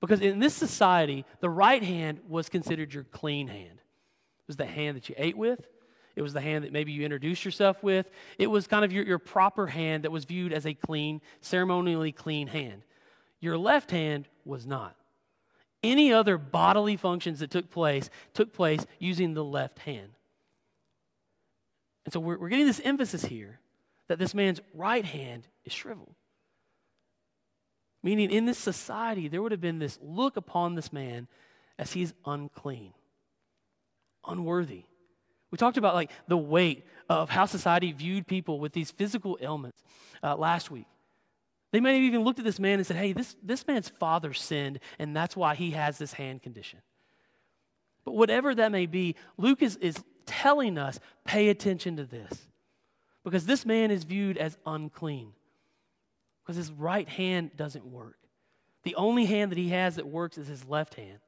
Because 0.00 0.20
in 0.20 0.38
this 0.38 0.54
society, 0.54 1.24
the 1.40 1.50
right 1.50 1.82
hand 1.82 2.20
was 2.28 2.48
considered 2.48 2.94
your 2.94 3.04
clean 3.04 3.48
hand. 3.48 3.78
It 3.78 4.46
was 4.46 4.56
the 4.56 4.64
hand 4.64 4.96
that 4.96 5.08
you 5.08 5.14
ate 5.18 5.36
with, 5.36 5.66
it 6.16 6.22
was 6.22 6.32
the 6.32 6.40
hand 6.40 6.64
that 6.64 6.72
maybe 6.72 6.90
you 6.90 7.04
introduced 7.04 7.44
yourself 7.44 7.80
with. 7.80 8.10
It 8.38 8.48
was 8.48 8.66
kind 8.66 8.84
of 8.84 8.92
your, 8.92 9.04
your 9.04 9.20
proper 9.20 9.68
hand 9.68 10.02
that 10.02 10.10
was 10.10 10.24
viewed 10.24 10.52
as 10.52 10.66
a 10.66 10.74
clean, 10.74 11.20
ceremonially 11.42 12.10
clean 12.10 12.48
hand. 12.48 12.82
Your 13.40 13.56
left 13.56 13.92
hand 13.92 14.26
was 14.44 14.66
not. 14.66 14.96
Any 15.82 16.12
other 16.12 16.38
bodily 16.38 16.96
functions 16.96 17.40
that 17.40 17.50
took 17.50 17.70
place 17.70 18.10
took 18.34 18.52
place 18.52 18.84
using 18.98 19.34
the 19.34 19.44
left 19.44 19.78
hand. 19.80 20.10
And 22.04 22.12
so 22.12 22.20
we're, 22.20 22.38
we're 22.38 22.48
getting 22.48 22.66
this 22.66 22.80
emphasis 22.84 23.24
here 23.24 23.60
that 24.08 24.18
this 24.18 24.34
man's 24.34 24.60
right 24.74 25.04
hand 25.04 25.46
is 25.64 25.72
shriveled. 25.72 26.14
Meaning, 28.02 28.30
in 28.30 28.46
this 28.46 28.58
society, 28.58 29.28
there 29.28 29.42
would 29.42 29.52
have 29.52 29.60
been 29.60 29.78
this 29.78 29.98
look 30.00 30.36
upon 30.36 30.74
this 30.74 30.92
man 30.92 31.28
as 31.78 31.92
he's 31.92 32.14
unclean, 32.24 32.92
unworthy. 34.26 34.84
We 35.50 35.58
talked 35.58 35.76
about 35.76 35.94
like 35.94 36.10
the 36.26 36.36
weight 36.36 36.86
of 37.08 37.30
how 37.30 37.46
society 37.46 37.92
viewed 37.92 38.26
people 38.26 38.60
with 38.60 38.72
these 38.72 38.90
physical 38.90 39.38
ailments 39.40 39.82
uh, 40.22 40.36
last 40.36 40.70
week. 40.70 40.86
They 41.70 41.80
may 41.80 41.94
have 41.94 42.02
even 42.02 42.22
looked 42.22 42.38
at 42.38 42.44
this 42.44 42.58
man 42.58 42.78
and 42.78 42.86
said, 42.86 42.96
hey, 42.96 43.12
this, 43.12 43.36
this 43.42 43.66
man's 43.66 43.88
father 43.88 44.32
sinned, 44.32 44.80
and 44.98 45.14
that's 45.14 45.36
why 45.36 45.54
he 45.54 45.72
has 45.72 45.98
this 45.98 46.14
hand 46.14 46.42
condition. 46.42 46.80
But 48.04 48.14
whatever 48.14 48.54
that 48.54 48.72
may 48.72 48.86
be, 48.86 49.16
Luke 49.36 49.62
is, 49.62 49.76
is 49.76 50.02
telling 50.24 50.78
us 50.78 50.98
pay 51.24 51.50
attention 51.50 51.96
to 51.96 52.04
this. 52.04 52.48
Because 53.22 53.44
this 53.44 53.66
man 53.66 53.90
is 53.90 54.04
viewed 54.04 54.38
as 54.38 54.56
unclean. 54.64 55.32
Because 56.42 56.56
his 56.56 56.72
right 56.72 57.06
hand 57.06 57.50
doesn't 57.54 57.84
work. 57.84 58.16
The 58.84 58.94
only 58.94 59.26
hand 59.26 59.52
that 59.52 59.58
he 59.58 59.68
has 59.68 59.96
that 59.96 60.06
works 60.06 60.38
is 60.38 60.48
his 60.48 60.64
left 60.64 60.94
hand. 60.94 61.18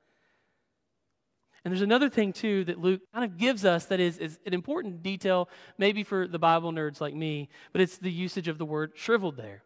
And 1.63 1.71
there's 1.71 1.83
another 1.83 2.09
thing, 2.09 2.33
too, 2.33 2.65
that 2.65 2.81
Luke 2.81 3.03
kind 3.13 3.27
of 3.27 3.37
gives 3.37 3.67
us 3.67 3.85
that 3.87 4.01
is, 4.01 4.17
is 4.17 4.39
an 4.47 4.55
important 4.55 5.03
detail, 5.03 5.51
maybe 5.77 6.03
for 6.03 6.27
the 6.27 6.39
Bible 6.39 6.73
nerds 6.73 7.03
like 7.03 7.15
me, 7.15 7.51
but 7.73 7.83
it's 7.83 7.99
the 7.99 8.11
usage 8.11 8.49
of 8.49 8.57
the 8.57 8.65
word 8.65 8.93
shriveled 8.95 9.37
there. 9.37 9.63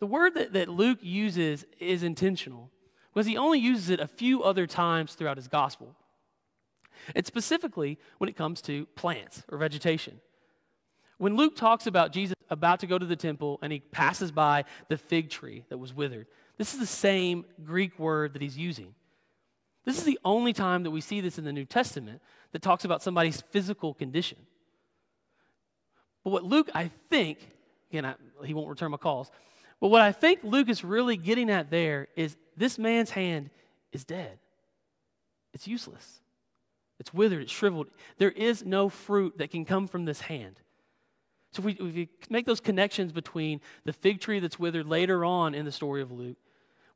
The 0.00 0.06
word 0.06 0.34
that, 0.34 0.52
that 0.52 0.68
Luke 0.68 0.98
uses 1.02 1.64
is 1.78 2.02
intentional 2.02 2.70
because 3.12 3.26
he 3.26 3.36
only 3.36 3.58
uses 3.58 3.90
it 3.90 4.00
a 4.00 4.08
few 4.08 4.42
other 4.42 4.66
times 4.66 5.14
throughout 5.14 5.36
his 5.36 5.48
gospel. 5.48 5.94
And 7.14 7.24
specifically 7.24 7.98
when 8.18 8.28
it 8.28 8.36
comes 8.36 8.60
to 8.62 8.86
plants 8.96 9.42
or 9.48 9.58
vegetation. 9.58 10.20
When 11.18 11.36
Luke 11.36 11.56
talks 11.56 11.86
about 11.86 12.12
Jesus 12.12 12.34
about 12.50 12.80
to 12.80 12.86
go 12.86 12.98
to 12.98 13.06
the 13.06 13.16
temple 13.16 13.58
and 13.62 13.72
he 13.72 13.80
passes 13.80 14.32
by 14.32 14.64
the 14.88 14.98
fig 14.98 15.30
tree 15.30 15.64
that 15.68 15.78
was 15.78 15.94
withered, 15.94 16.26
this 16.58 16.74
is 16.74 16.80
the 16.80 16.86
same 16.86 17.44
Greek 17.64 17.98
word 17.98 18.32
that 18.32 18.42
he's 18.42 18.58
using. 18.58 18.94
This 19.84 19.98
is 19.98 20.04
the 20.04 20.18
only 20.24 20.52
time 20.52 20.82
that 20.84 20.90
we 20.90 21.00
see 21.00 21.20
this 21.20 21.38
in 21.38 21.44
the 21.44 21.52
New 21.52 21.66
Testament 21.66 22.20
that 22.52 22.62
talks 22.62 22.84
about 22.84 23.02
somebody's 23.02 23.42
physical 23.50 23.94
condition. 23.94 24.38
But 26.24 26.30
what 26.30 26.44
Luke, 26.44 26.70
I 26.74 26.90
think, 27.10 27.38
again, 27.90 28.06
I, 28.06 28.14
he 28.44 28.54
won't 28.54 28.68
return 28.68 28.90
my 28.90 28.96
calls, 28.96 29.30
but 29.84 29.90
what 29.90 30.00
I 30.00 30.12
think 30.12 30.38
Luke 30.42 30.70
is 30.70 30.82
really 30.82 31.18
getting 31.18 31.50
at 31.50 31.70
there 31.70 32.08
is 32.16 32.38
this 32.56 32.78
man's 32.78 33.10
hand 33.10 33.50
is 33.92 34.02
dead. 34.02 34.38
It's 35.52 35.68
useless. 35.68 36.22
It's 36.98 37.12
withered, 37.12 37.42
it's 37.42 37.52
shriveled. 37.52 37.88
There 38.16 38.30
is 38.30 38.64
no 38.64 38.88
fruit 38.88 39.36
that 39.36 39.50
can 39.50 39.66
come 39.66 39.86
from 39.86 40.06
this 40.06 40.22
hand. 40.22 40.56
So 41.52 41.60
if 41.60 41.66
we, 41.66 41.72
if 41.72 41.94
we 41.94 42.08
make 42.30 42.46
those 42.46 42.60
connections 42.60 43.12
between 43.12 43.60
the 43.84 43.92
fig 43.92 44.22
tree 44.22 44.40
that's 44.40 44.58
withered 44.58 44.86
later 44.86 45.22
on 45.22 45.54
in 45.54 45.66
the 45.66 45.70
story 45.70 46.00
of 46.00 46.10
Luke 46.10 46.38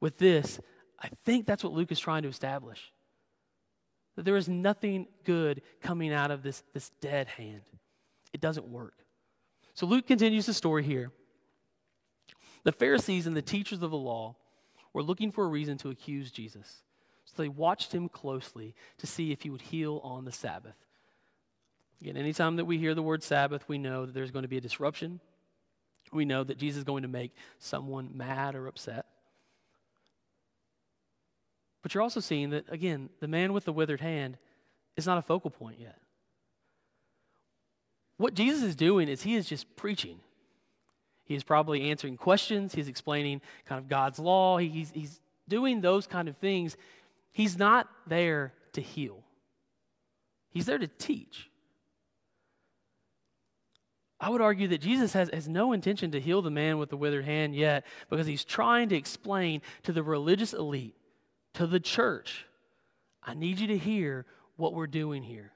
with 0.00 0.16
this, 0.16 0.58
I 0.98 1.10
think 1.26 1.44
that's 1.44 1.62
what 1.62 1.74
Luke 1.74 1.92
is 1.92 2.00
trying 2.00 2.22
to 2.22 2.30
establish. 2.30 2.94
That 4.16 4.24
there 4.24 4.38
is 4.38 4.48
nothing 4.48 5.08
good 5.24 5.60
coming 5.82 6.10
out 6.10 6.30
of 6.30 6.42
this, 6.42 6.62
this 6.72 6.90
dead 7.02 7.28
hand. 7.28 7.60
It 8.32 8.40
doesn't 8.40 8.66
work. 8.66 8.94
So 9.74 9.84
Luke 9.84 10.06
continues 10.06 10.46
the 10.46 10.54
story 10.54 10.84
here. 10.84 11.12
The 12.64 12.72
Pharisees 12.72 13.26
and 13.26 13.36
the 13.36 13.42
teachers 13.42 13.82
of 13.82 13.90
the 13.90 13.96
law 13.96 14.36
were 14.92 15.02
looking 15.02 15.32
for 15.32 15.44
a 15.44 15.48
reason 15.48 15.78
to 15.78 15.90
accuse 15.90 16.30
Jesus. 16.30 16.82
So 17.24 17.42
they 17.42 17.48
watched 17.48 17.92
him 17.92 18.08
closely 18.08 18.74
to 18.98 19.06
see 19.06 19.32
if 19.32 19.42
he 19.42 19.50
would 19.50 19.62
heal 19.62 20.00
on 20.02 20.24
the 20.24 20.32
Sabbath. 20.32 20.76
Again, 22.00 22.16
anytime 22.16 22.56
that 22.56 22.64
we 22.64 22.78
hear 22.78 22.94
the 22.94 23.02
word 23.02 23.22
Sabbath, 23.22 23.68
we 23.68 23.78
know 23.78 24.06
that 24.06 24.14
there's 24.14 24.30
going 24.30 24.44
to 24.44 24.48
be 24.48 24.56
a 24.56 24.62
disruption. 24.62 25.20
We 26.12 26.24
know 26.24 26.44
that 26.44 26.58
Jesus 26.58 26.78
is 26.78 26.84
going 26.84 27.02
to 27.02 27.08
make 27.08 27.32
someone 27.58 28.10
mad 28.14 28.54
or 28.54 28.66
upset. 28.66 29.06
But 31.82 31.94
you're 31.94 32.02
also 32.02 32.20
seeing 32.20 32.50
that, 32.50 32.64
again, 32.70 33.10
the 33.20 33.28
man 33.28 33.52
with 33.52 33.64
the 33.64 33.72
withered 33.72 34.00
hand 34.00 34.38
is 34.96 35.06
not 35.06 35.18
a 35.18 35.22
focal 35.22 35.50
point 35.50 35.78
yet. 35.80 35.98
What 38.16 38.34
Jesus 38.34 38.62
is 38.62 38.74
doing 38.74 39.08
is 39.08 39.22
he 39.22 39.36
is 39.36 39.48
just 39.48 39.76
preaching. 39.76 40.18
He 41.28 41.34
is 41.34 41.44
probably 41.44 41.90
answering 41.90 42.16
questions. 42.16 42.74
He's 42.74 42.88
explaining 42.88 43.42
kind 43.66 43.78
of 43.78 43.86
God's 43.86 44.18
law. 44.18 44.56
He's, 44.56 44.90
he's 44.90 45.20
doing 45.46 45.82
those 45.82 46.06
kind 46.06 46.26
of 46.26 46.38
things. 46.38 46.76
He's 47.32 47.58
not 47.58 47.86
there 48.06 48.54
to 48.72 48.80
heal, 48.80 49.22
he's 50.50 50.66
there 50.66 50.78
to 50.78 50.88
teach. 50.88 51.50
I 54.20 54.30
would 54.30 54.40
argue 54.40 54.66
that 54.68 54.80
Jesus 54.80 55.12
has, 55.12 55.30
has 55.32 55.48
no 55.48 55.72
intention 55.72 56.10
to 56.10 56.20
heal 56.20 56.42
the 56.42 56.50
man 56.50 56.78
with 56.78 56.90
the 56.90 56.96
withered 56.96 57.24
hand 57.24 57.54
yet 57.54 57.86
because 58.10 58.26
he's 58.26 58.42
trying 58.42 58.88
to 58.88 58.96
explain 58.96 59.62
to 59.84 59.92
the 59.92 60.02
religious 60.02 60.52
elite, 60.52 60.96
to 61.54 61.68
the 61.68 61.78
church, 61.78 62.44
I 63.22 63.34
need 63.34 63.60
you 63.60 63.68
to 63.68 63.78
hear 63.78 64.26
what 64.56 64.74
we're 64.74 64.88
doing 64.88 65.22
here. 65.22 65.52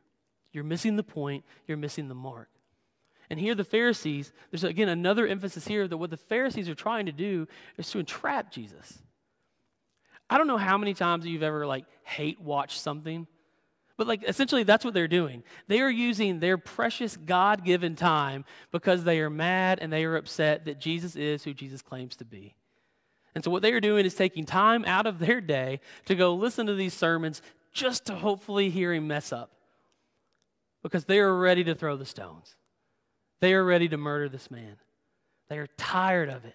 You're 0.52 0.62
missing 0.62 0.94
the 0.94 1.02
point, 1.02 1.44
you're 1.66 1.76
missing 1.76 2.06
the 2.06 2.14
mark. 2.14 2.51
And 3.30 3.38
here, 3.38 3.54
the 3.54 3.64
Pharisees, 3.64 4.32
there's 4.50 4.64
again 4.64 4.88
another 4.88 5.26
emphasis 5.26 5.66
here 5.66 5.88
that 5.88 5.96
what 5.96 6.10
the 6.10 6.16
Pharisees 6.16 6.68
are 6.68 6.74
trying 6.74 7.06
to 7.06 7.12
do 7.12 7.46
is 7.78 7.90
to 7.90 7.98
entrap 7.98 8.50
Jesus. 8.50 9.02
I 10.28 10.38
don't 10.38 10.46
know 10.46 10.58
how 10.58 10.78
many 10.78 10.94
times 10.94 11.26
you've 11.26 11.42
ever 11.42 11.66
like 11.66 11.84
hate 12.04 12.40
watched 12.40 12.80
something, 12.80 13.26
but 13.96 14.06
like 14.06 14.24
essentially 14.26 14.62
that's 14.62 14.84
what 14.84 14.94
they're 14.94 15.08
doing. 15.08 15.42
They 15.68 15.80
are 15.80 15.90
using 15.90 16.40
their 16.40 16.58
precious 16.58 17.16
God 17.16 17.64
given 17.64 17.96
time 17.96 18.44
because 18.70 19.04
they 19.04 19.20
are 19.20 19.30
mad 19.30 19.78
and 19.80 19.92
they 19.92 20.04
are 20.04 20.16
upset 20.16 20.64
that 20.64 20.80
Jesus 20.80 21.16
is 21.16 21.44
who 21.44 21.54
Jesus 21.54 21.82
claims 21.82 22.16
to 22.16 22.24
be. 22.24 22.54
And 23.34 23.42
so 23.42 23.50
what 23.50 23.62
they 23.62 23.72
are 23.72 23.80
doing 23.80 24.04
is 24.04 24.14
taking 24.14 24.44
time 24.44 24.84
out 24.86 25.06
of 25.06 25.18
their 25.18 25.40
day 25.40 25.80
to 26.06 26.14
go 26.14 26.34
listen 26.34 26.66
to 26.66 26.74
these 26.74 26.94
sermons 26.94 27.42
just 27.72 28.06
to 28.06 28.14
hopefully 28.14 28.70
hear 28.70 28.92
him 28.92 29.06
mess 29.06 29.32
up 29.32 29.50
because 30.82 31.04
they 31.04 31.18
are 31.18 31.34
ready 31.34 31.64
to 31.64 31.74
throw 31.74 31.96
the 31.96 32.04
stones. 32.04 32.56
They 33.42 33.54
are 33.54 33.64
ready 33.64 33.88
to 33.88 33.96
murder 33.96 34.28
this 34.28 34.52
man. 34.52 34.76
They 35.48 35.58
are 35.58 35.66
tired 35.76 36.28
of 36.28 36.44
it. 36.44 36.54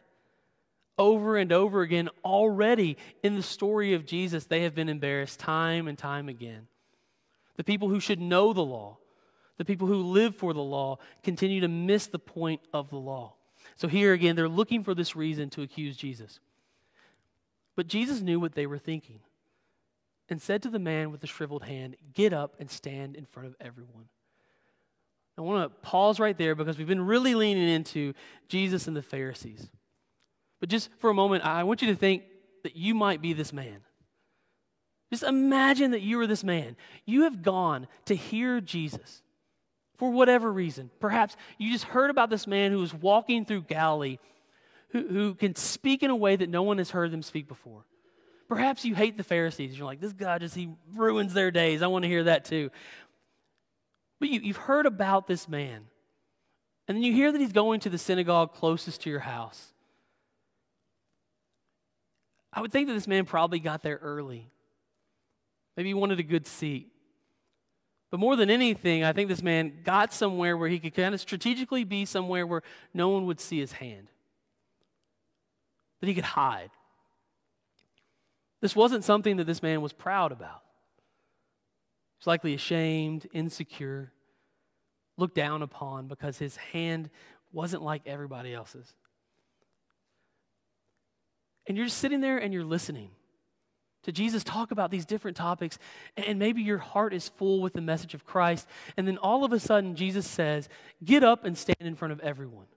Over 0.98 1.36
and 1.36 1.51
over 1.51 1.82
again, 1.82 2.10
already 2.24 2.96
in 3.22 3.36
the 3.36 3.44
story 3.44 3.94
of 3.94 4.06
Jesus, 4.06 4.46
they 4.46 4.63
have 4.63 4.74
been 4.74 4.88
embarrassed 4.88 5.38
time 5.38 5.89
and 5.89 5.98
time 5.98 6.29
again. 6.29 6.67
The 7.58 7.65
people 7.65 7.89
who 7.89 8.00
should 8.00 8.22
know 8.22 8.53
the 8.53 8.63
law, 8.63 9.00
the 9.58 9.65
people 9.65 9.86
who 9.86 9.98
live 9.98 10.38
for 10.38 10.53
the 10.53 10.63
law, 10.63 11.00
continue 11.24 11.60
to 11.60 11.67
miss 11.67 12.08
the 12.08 12.20
point 12.20 12.62
of 12.72 12.89
the 12.89 12.96
law. 12.96 13.34
So 13.75 13.89
here 13.89 14.13
again, 14.13 14.38
they're 14.38 14.48
looking 14.48 14.86
for 14.86 14.96
this 14.96 15.13
reason 15.13 15.50
to 15.51 15.63
accuse 15.63 15.98
Jesus. 15.98 16.39
But 17.75 17.88
Jesus 17.88 18.22
knew 18.22 18.39
what 18.39 18.56
they 18.56 18.65
were 18.65 18.79
thinking 18.79 19.20
and 20.29 20.41
said 20.41 20.63
to 20.63 20.70
the 20.70 20.79
man 20.79 21.12
with 21.12 21.20
the 21.20 21.27
shriveled 21.27 21.63
hand, 21.63 21.98
Get 22.13 22.32
up 22.32 22.56
and 22.60 22.72
stand 22.72 23.17
in 23.17 23.25
front 23.25 23.50
of 23.50 23.58
everyone. 23.60 24.08
I 25.38 25.41
want 25.41 25.63
to 25.63 25.79
pause 25.82 26.20
right 26.20 26.38
there 26.38 26.56
because 26.56 26.77
we've 26.77 26.88
been 26.88 27.06
really 27.06 27.36
leaning 27.36 27.70
into 27.70 28.13
Jesus 28.48 28.88
and 28.88 28.96
the 28.96 29.01
Pharisees. 29.01 29.70
But 30.60 30.70
just 30.70 30.89
for 31.00 31.10
a 31.10 31.13
moment, 31.13 31.46
I 31.46 31.63
want 31.63 31.82
you 31.82 31.89
to 31.89 31.96
think 31.96 32.24
that 32.63 32.75
you 32.75 32.96
might 32.96 33.22
be 33.22 33.34
this 33.34 33.53
man. 33.53 33.82
Just 35.12 35.24
imagine 35.24 35.91
that 35.91 36.01
you 36.01 36.20
are 36.20 36.27
this 36.27 36.44
man. 36.44 36.75
You 37.06 37.24
have 37.24 37.44
gone 37.44 37.88
to 38.06 38.15
hear 38.15 38.60
Jesus 38.60 39.22
for 39.98 40.10
whatever 40.12 40.51
reason. 40.51 40.89
Perhaps 41.00 41.38
you 41.58 41.72
just 41.72 41.86
heard 41.86 42.10
about 42.10 42.29
this 42.29 42.48
man 42.48 42.72
who 42.72 42.79
was 42.79 42.94
walking 42.94 43.46
through 43.46 43.62
Galilee 43.62 44.17
who, 44.89 45.08
who 45.08 45.36
can 45.36 45.56
speak 45.56 46.03
in 46.03 46.10
a 46.10 46.15
way 46.15 46.36
that 46.36 46.50
no 46.50 46.63
one 46.63 46.77
has 46.77 46.91
heard 46.91 47.12
them 47.12 47.22
speak 47.22 47.48
before. 47.48 47.86
Perhaps 48.48 48.86
you 48.86 48.96
hate 48.96 49.17
the 49.17 49.24
Pharisees. 49.24 49.77
You're 49.77 49.86
like, 49.86 50.00
this 50.00 50.13
guy 50.13 50.38
just, 50.38 50.56
he 50.56 50.70
ruins 50.96 51.34
their 51.34 51.51
days. 51.51 51.82
I 51.82 51.88
want 51.88 52.03
to 52.03 52.10
hear 52.10 52.24
that 52.25 52.46
too. 52.46 52.70
But 54.20 54.30
you, 54.30 54.40
you've 54.40 54.58
heard 54.58 54.86
about 54.86 55.27
this 55.27 55.48
man. 55.48 55.86
And 56.88 56.96
then 56.96 57.03
you 57.03 57.14
hear 57.14 57.32
that 57.32 57.42
he's 57.42 57.53
going 57.53 57.80
to 57.82 57.90
the 57.90 57.98
synagogue 57.98 58.53
closest 58.53 59.01
to 59.01 59.10
your 59.10 59.20
house. 59.20 59.74
I 62.53 62.62
would 62.62 62.72
think 62.72 62.88
that 62.88 62.94
this 62.94 63.08
man 63.08 63.25
probably 63.25 63.60
got 63.60 63.84
there 63.84 64.00
early. 64.01 64.50
Maybe 65.75 65.90
he 65.90 65.94
wanted 65.94 66.20
a 66.20 66.24
good 66.24 66.48
seat. 66.48 66.92
But 68.10 68.20
more 68.20 68.36
than 68.36 68.50
anything, 68.50 69.03
I 69.03 69.12
think 69.12 69.27
this 69.27 69.44
man 69.44 69.74
got 69.84 70.14
somewhere 70.14 70.56
where 70.56 70.70
he 70.70 70.80
could 70.80 70.96
kind 70.96 71.14
of 71.14 71.20
strategically 71.20 71.84
be 71.84 72.06
somewhere 72.06 72.48
where 72.48 72.64
no 72.94 73.10
one 73.10 73.25
would 73.25 73.40
see 73.40 73.60
his 73.60 73.74
hand, 73.74 74.08
that 76.00 76.08
he 76.08 76.16
could 76.16 76.24
hide. 76.24 76.72
This 78.62 78.75
wasn't 78.75 79.03
something 79.03 79.38
that 79.38 79.44
this 79.44 79.62
man 79.62 79.82
was 79.82 79.94
proud 79.94 80.32
about. 80.32 80.64
He's 82.18 82.27
likely 82.27 82.53
ashamed, 82.53 83.27
insecure, 83.34 84.12
looked 85.18 85.36
down 85.36 85.62
upon 85.62 86.08
because 86.08 86.38
his 86.38 86.56
hand 86.56 87.10
wasn't 87.51 87.84
like 87.84 88.03
everybody 88.06 88.53
else's. 88.53 88.94
And 91.68 91.75
you're 91.75 91.88
just 91.88 91.98
sitting 91.98 92.22
there 92.22 92.38
and 92.38 92.53
you're 92.53 92.64
listening 92.64 93.12
to 94.08 94.14
Jesus 94.14 94.42
talk 94.42 94.72
about 94.72 94.90
these 94.90 95.06
different 95.06 95.36
topics, 95.36 95.77
and 96.16 96.40
maybe 96.40 96.62
your 96.62 96.77
heart 96.77 97.14
is 97.14 97.27
full 97.27 97.62
with 97.62 97.74
the 97.74 97.82
message 97.82 98.14
of 98.14 98.25
Christ, 98.25 98.66
and 98.96 99.06
then 99.06 99.18
all 99.18 99.44
of 99.44 99.51
a 99.51 99.60
sudden 99.60 99.96
Jesus 99.96 100.25
says, 100.25 100.70
Get 101.03 101.25
up 101.25 101.44
and 101.44 101.58
stand 101.58 101.82
in 101.82 101.96
front 101.96 102.14
of 102.14 102.22
everyone. 102.22 102.68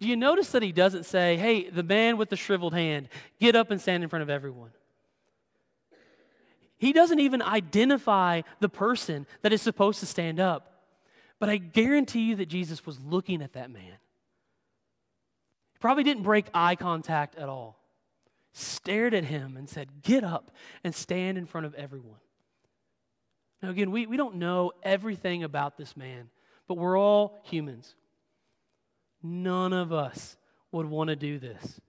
Do 0.00 0.08
you 0.08 0.16
notice 0.16 0.52
that 0.52 0.62
he 0.62 0.72
doesn't 0.72 1.04
say, 1.04 1.36
Hey, 1.36 1.68
the 1.68 1.82
man 1.82 2.16
with 2.16 2.30
the 2.30 2.36
shriveled 2.36 2.72
hand, 2.72 3.10
get 3.38 3.54
up 3.54 3.70
and 3.70 3.78
stand 3.78 4.02
in 4.02 4.08
front 4.08 4.22
of 4.22 4.30
everyone? 4.30 4.70
He 6.78 6.92
doesn't 6.92 7.20
even 7.20 7.42
identify 7.42 8.42
the 8.60 8.68
person 8.68 9.26
that 9.42 9.52
is 9.52 9.62
supposed 9.62 10.00
to 10.00 10.06
stand 10.06 10.40
up. 10.40 10.72
But 11.38 11.48
I 11.48 11.56
guarantee 11.56 12.22
you 12.22 12.36
that 12.36 12.46
Jesus 12.46 12.84
was 12.86 12.98
looking 13.00 13.42
at 13.42 13.54
that 13.54 13.70
man. 13.70 13.82
He 15.72 15.78
probably 15.80 16.04
didn't 16.04 16.22
break 16.22 16.46
eye 16.54 16.76
contact 16.76 17.36
at 17.36 17.48
all. 17.48 17.78
Stared 18.52 19.14
at 19.14 19.24
him 19.24 19.56
and 19.56 19.68
said, 19.68 20.02
Get 20.02 20.24
up 20.24 20.50
and 20.82 20.94
stand 20.94 21.36
in 21.36 21.46
front 21.46 21.66
of 21.66 21.74
everyone. 21.74 22.20
Now, 23.62 23.70
again, 23.70 23.90
we, 23.90 24.06
we 24.06 24.16
don't 24.16 24.36
know 24.36 24.72
everything 24.82 25.44
about 25.44 25.76
this 25.76 25.96
man, 25.96 26.28
but 26.68 26.76
we're 26.76 26.98
all 26.98 27.38
humans. 27.44 27.94
None 29.22 29.72
of 29.72 29.92
us 29.92 30.36
would 30.72 30.86
want 30.86 31.08
to 31.08 31.16
do 31.16 31.38
this 31.38 31.80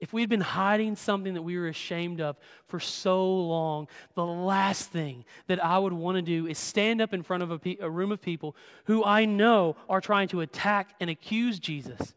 if 0.00 0.12
we 0.12 0.20
had 0.20 0.28
been 0.28 0.40
hiding 0.40 0.96
something 0.96 1.34
that 1.34 1.42
we 1.42 1.56
were 1.56 1.68
ashamed 1.68 2.20
of 2.20 2.36
for 2.66 2.80
so 2.80 3.32
long, 3.34 3.88
the 4.14 4.24
last 4.24 4.90
thing 4.90 5.24
that 5.46 5.64
I 5.64 5.78
would 5.78 5.92
want 5.92 6.16
to 6.16 6.22
do 6.22 6.46
is 6.46 6.58
stand 6.58 7.00
up 7.00 7.14
in 7.14 7.22
front 7.22 7.42
of 7.42 7.50
a, 7.50 7.58
pe- 7.58 7.78
a, 7.80 7.88
room 7.88 8.12
of 8.12 8.20
people 8.20 8.56
who 8.84 9.04
I 9.04 9.24
know 9.24 9.76
are 9.88 10.00
trying 10.00 10.28
to 10.28 10.40
attack 10.40 10.94
and 11.00 11.08
accuse 11.08 11.58
Jesus 11.58 12.14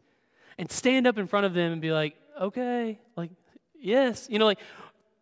and 0.58 0.70
stand 0.70 1.06
up 1.06 1.18
in 1.18 1.26
front 1.26 1.46
of 1.46 1.54
them 1.54 1.72
and 1.72 1.80
be 1.80 1.92
like, 1.92 2.16
okay, 2.40 2.98
like, 3.16 3.30
yes. 3.74 4.26
You 4.30 4.38
know, 4.38 4.46
like, 4.46 4.60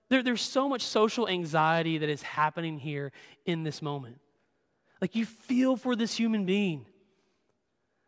there, 0.08 0.22
there's 0.22 0.42
so 0.42 0.68
much 0.68 0.82
social 0.82 1.28
anxiety 1.28 1.98
that 1.98 2.08
is 2.08 2.22
happening 2.22 2.78
here 2.78 3.12
in 3.44 3.64
this 3.64 3.82
moment. 3.82 4.18
Like, 5.00 5.14
you 5.14 5.26
feel 5.26 5.76
for 5.76 5.94
this 5.94 6.16
human 6.16 6.46
being, 6.46 6.86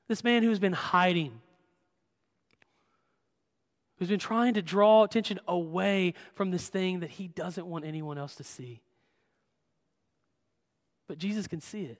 this 0.09 0.25
man 0.25 0.43
who's 0.43 0.59
been 0.59 0.73
hiding 0.73 1.41
who's 3.99 4.09
been 4.09 4.19
trying 4.19 4.55
to 4.55 4.63
draw 4.63 5.05
attention 5.05 5.41
away 5.47 6.15
from 6.35 6.51
this 6.51 6.69
thing 6.69 7.01
that 7.01 7.11
he 7.11 7.29
doesn't 7.29 7.67
want 7.67 7.85
anyone 7.85 8.19
else 8.19 8.37
to 8.37 8.45
see. 8.45 8.81
But 11.09 11.19
Jesus 11.19 11.47
can 11.47 11.61
see 11.61 11.85
it. 11.85 11.99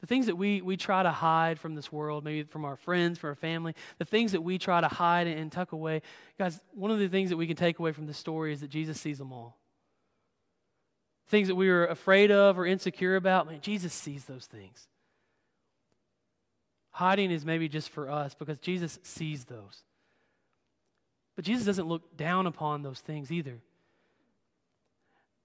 The 0.00 0.06
things 0.06 0.26
that 0.26 0.36
we, 0.36 0.60
we 0.60 0.76
try 0.76 1.02
to 1.02 1.10
hide 1.10 1.58
from 1.58 1.74
this 1.74 1.90
world, 1.90 2.24
maybe 2.24 2.42
from 2.42 2.66
our 2.66 2.76
friends, 2.76 3.18
from 3.18 3.28
our 3.28 3.34
family, 3.34 3.74
the 3.98 4.04
things 4.04 4.32
that 4.32 4.42
we 4.42 4.58
try 4.58 4.80
to 4.82 4.88
hide 4.88 5.26
and 5.26 5.50
tuck 5.50 5.72
away, 5.72 6.02
guys, 6.38 6.60
one 6.74 6.90
of 6.90 6.98
the 6.98 7.08
things 7.08 7.30
that 7.30 7.38
we 7.38 7.46
can 7.46 7.56
take 7.56 7.78
away 7.78 7.92
from 7.92 8.06
this 8.06 8.18
story 8.18 8.52
is 8.52 8.60
that 8.60 8.68
Jesus 8.68 9.00
sees 9.00 9.16
them 9.16 9.32
all. 9.32 9.58
Things 11.28 11.48
that 11.48 11.54
we 11.54 11.70
were 11.70 11.86
afraid 11.86 12.30
of 12.30 12.58
or 12.58 12.66
insecure 12.66 13.16
about, 13.16 13.46
man, 13.46 13.60
Jesus 13.62 13.94
sees 13.94 14.26
those 14.26 14.44
things. 14.44 14.88
Hiding 16.94 17.32
is 17.32 17.44
maybe 17.44 17.68
just 17.68 17.90
for 17.90 18.08
us 18.08 18.34
because 18.34 18.60
Jesus 18.60 19.00
sees 19.02 19.46
those. 19.46 19.82
But 21.34 21.44
Jesus 21.44 21.66
doesn't 21.66 21.88
look 21.88 22.16
down 22.16 22.46
upon 22.46 22.82
those 22.82 23.00
things 23.00 23.32
either. 23.32 23.58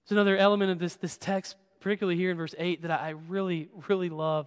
There's 0.04 0.12
another 0.12 0.36
element 0.36 0.70
of 0.70 0.78
this, 0.78 0.94
this 0.94 1.16
text, 1.16 1.56
particularly 1.80 2.16
here 2.16 2.30
in 2.30 2.36
verse 2.36 2.54
8, 2.56 2.82
that 2.82 2.92
I 2.92 3.14
really, 3.28 3.68
really 3.88 4.10
love, 4.10 4.46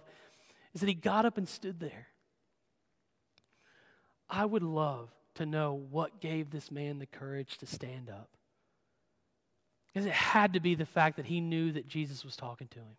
is 0.72 0.80
that 0.80 0.86
he 0.86 0.94
got 0.94 1.26
up 1.26 1.36
and 1.36 1.46
stood 1.46 1.78
there. 1.78 2.06
I 4.30 4.46
would 4.46 4.62
love 4.62 5.10
to 5.34 5.44
know 5.44 5.74
what 5.74 6.22
gave 6.22 6.48
this 6.48 6.70
man 6.70 7.00
the 7.00 7.06
courage 7.06 7.58
to 7.58 7.66
stand 7.66 8.08
up. 8.08 8.30
Because 9.92 10.06
it 10.06 10.12
had 10.12 10.54
to 10.54 10.60
be 10.60 10.74
the 10.74 10.86
fact 10.86 11.16
that 11.16 11.26
he 11.26 11.42
knew 11.42 11.70
that 11.72 11.86
Jesus 11.86 12.24
was 12.24 12.34
talking 12.34 12.68
to 12.68 12.78
him. 12.78 12.96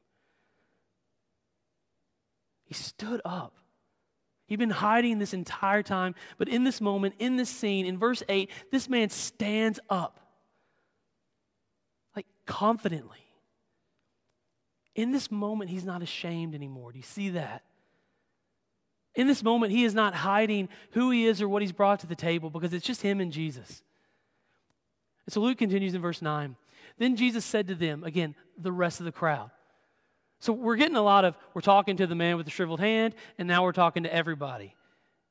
He 2.65 2.76
stood 2.76 3.20
up. 3.26 3.58
He'd 4.48 4.60
been 4.60 4.70
hiding 4.70 5.18
this 5.18 5.34
entire 5.34 5.82
time, 5.82 6.14
but 6.38 6.48
in 6.48 6.64
this 6.64 6.80
moment, 6.80 7.16
in 7.18 7.36
this 7.36 7.50
scene, 7.50 7.86
in 7.86 7.98
verse 7.98 8.22
8, 8.30 8.50
this 8.72 8.88
man 8.88 9.10
stands 9.10 9.80
up, 9.90 10.20
like 12.16 12.28
confidently. 12.46 13.18
In 14.94 15.12
this 15.12 15.32
moment, 15.32 15.72
he's 15.72 15.84
not 15.84 16.02
ashamed 16.02 16.54
anymore. 16.54 16.92
Do 16.92 17.00
you 17.00 17.04
see 17.04 17.30
that? 17.30 17.64
In 19.16 19.28
this 19.28 19.44
moment, 19.44 19.72
he 19.72 19.84
is 19.84 19.94
not 19.94 20.14
hiding 20.14 20.70
who 20.92 21.10
he 21.10 21.26
is 21.26 21.42
or 21.42 21.50
what 21.50 21.62
he's 21.62 21.72
brought 21.72 22.02
to 22.02 22.08
the 22.08 22.16
table 22.16 22.50
because 22.50 22.74
it's 22.74 22.86
just 22.86 23.02
him 23.02 23.20
and 23.20 23.32
Jesus. 23.32 23.82
And 25.26 25.34
so 25.34 25.42
Luke 25.42 25.58
continues 25.58 25.96
in 25.96 26.02
verse 26.02 26.22
9. 26.22 26.56
Then 26.98 27.16
Jesus 27.16 27.44
said 27.44 27.68
to 27.68 27.76
them, 27.76 28.04
again, 28.04 28.36
the 28.58 28.72
rest 28.72 29.00
of 29.00 29.06
the 29.06 29.12
crowd. 29.12 29.52
So 30.39 30.54
we're 30.54 30.76
getting 30.76 30.95
a 30.95 31.02
lot 31.02 31.26
of, 31.26 31.36
we're 31.54 31.62
talking 31.62 31.98
to 31.98 32.08
the 32.08 32.15
man 32.15 32.38
with 32.38 32.45
the 32.45 32.52
shriveled 32.52 32.80
hand, 32.80 33.15
and 33.38 33.48
now 33.48 33.63
we're 33.63 33.71
talking 33.71 34.04
to 34.04 34.13
everybody. 34.13 34.76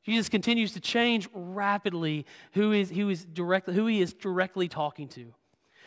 Jesus 0.05 0.29
continues 0.29 0.73
to 0.73 0.81
change 0.81 1.29
rapidly 1.33 2.27
who, 2.53 2.73
is, 2.73 2.91
who, 2.91 3.09
is 3.09 3.25
directly, 3.25 3.75
who 3.75 3.87
he 3.87 4.01
is 4.01 4.13
directly 4.13 4.69
talking 4.69 5.09
to. 5.09 5.33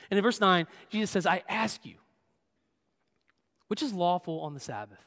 And 0.10 0.18
in 0.18 0.24
verse 0.24 0.40
9, 0.40 0.66
Jesus 0.90 1.12
says, 1.12 1.26
I 1.26 1.44
ask 1.48 1.86
you, 1.86 1.96
which 3.68 3.84
is 3.84 3.94
lawful 3.94 4.42
on 4.42 4.54
the 4.54 4.60
Sabbath? 4.60 5.04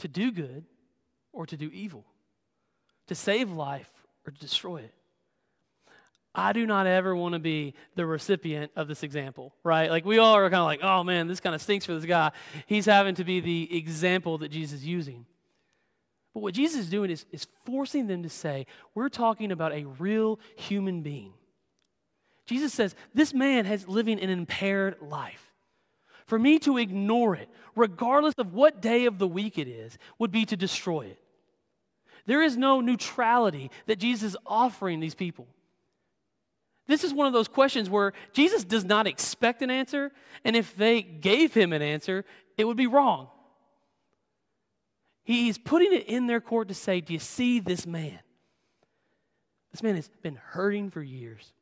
To 0.00 0.08
do 0.08 0.32
good 0.32 0.64
or 1.32 1.46
to 1.46 1.56
do 1.56 1.70
evil? 1.72 2.04
To 3.06 3.14
save 3.14 3.50
life 3.50 3.90
or 4.26 4.32
to 4.32 4.38
destroy 4.38 4.78
it? 4.78 4.94
I 6.34 6.52
do 6.52 6.64
not 6.64 6.86
ever 6.86 7.14
want 7.16 7.32
to 7.32 7.40
be 7.40 7.74
the 7.96 8.06
recipient 8.06 8.70
of 8.76 8.86
this 8.86 9.02
example, 9.02 9.52
right? 9.64 9.90
Like 9.90 10.04
we 10.04 10.18
all 10.18 10.34
are 10.34 10.48
kind 10.48 10.60
of 10.60 10.66
like, 10.66 10.80
oh 10.82 11.02
man, 11.02 11.26
this 11.26 11.40
kind 11.40 11.54
of 11.54 11.62
stinks 11.62 11.86
for 11.86 11.94
this 11.94 12.04
guy. 12.04 12.30
He's 12.66 12.86
having 12.86 13.16
to 13.16 13.24
be 13.24 13.40
the 13.40 13.76
example 13.76 14.38
that 14.38 14.50
Jesus 14.50 14.80
is 14.80 14.86
using. 14.86 15.26
But 16.32 16.40
what 16.40 16.54
Jesus 16.54 16.82
is 16.82 16.90
doing 16.90 17.10
is, 17.10 17.26
is 17.32 17.48
forcing 17.66 18.06
them 18.06 18.22
to 18.22 18.28
say, 18.28 18.66
we're 18.94 19.08
talking 19.08 19.50
about 19.50 19.72
a 19.72 19.84
real 19.84 20.38
human 20.54 21.02
being. 21.02 21.32
Jesus 22.46 22.72
says, 22.72 22.94
this 23.12 23.34
man 23.34 23.64
has 23.64 23.88
living 23.88 24.20
an 24.20 24.30
impaired 24.30 24.96
life. 25.00 25.52
For 26.26 26.38
me 26.38 26.60
to 26.60 26.78
ignore 26.78 27.34
it, 27.34 27.48
regardless 27.74 28.34
of 28.38 28.54
what 28.54 28.80
day 28.80 29.06
of 29.06 29.18
the 29.18 29.26
week 29.26 29.58
it 29.58 29.66
is, 29.66 29.98
would 30.20 30.30
be 30.30 30.44
to 30.46 30.56
destroy 30.56 31.06
it. 31.06 31.18
There 32.26 32.42
is 32.42 32.56
no 32.56 32.80
neutrality 32.80 33.72
that 33.86 33.98
Jesus 33.98 34.30
is 34.30 34.36
offering 34.46 35.00
these 35.00 35.16
people. 35.16 35.48
This 36.90 37.04
is 37.04 37.14
one 37.14 37.28
of 37.28 37.32
those 37.32 37.46
questions 37.46 37.88
where 37.88 38.12
Jesus 38.32 38.64
does 38.64 38.84
not 38.84 39.06
expect 39.06 39.62
an 39.62 39.70
answer, 39.70 40.10
and 40.44 40.56
if 40.56 40.74
they 40.74 41.02
gave 41.02 41.54
him 41.54 41.72
an 41.72 41.82
answer, 41.82 42.24
it 42.58 42.64
would 42.64 42.76
be 42.76 42.88
wrong. 42.88 43.28
He's 45.22 45.56
putting 45.56 45.92
it 45.92 46.08
in 46.08 46.26
their 46.26 46.40
court 46.40 46.66
to 46.66 46.74
say, 46.74 47.00
Do 47.00 47.12
you 47.12 47.20
see 47.20 47.60
this 47.60 47.86
man? 47.86 48.18
This 49.70 49.84
man 49.84 49.94
has 49.94 50.10
been 50.20 50.34
hurting 50.34 50.90
for 50.90 51.00
years. 51.00 51.52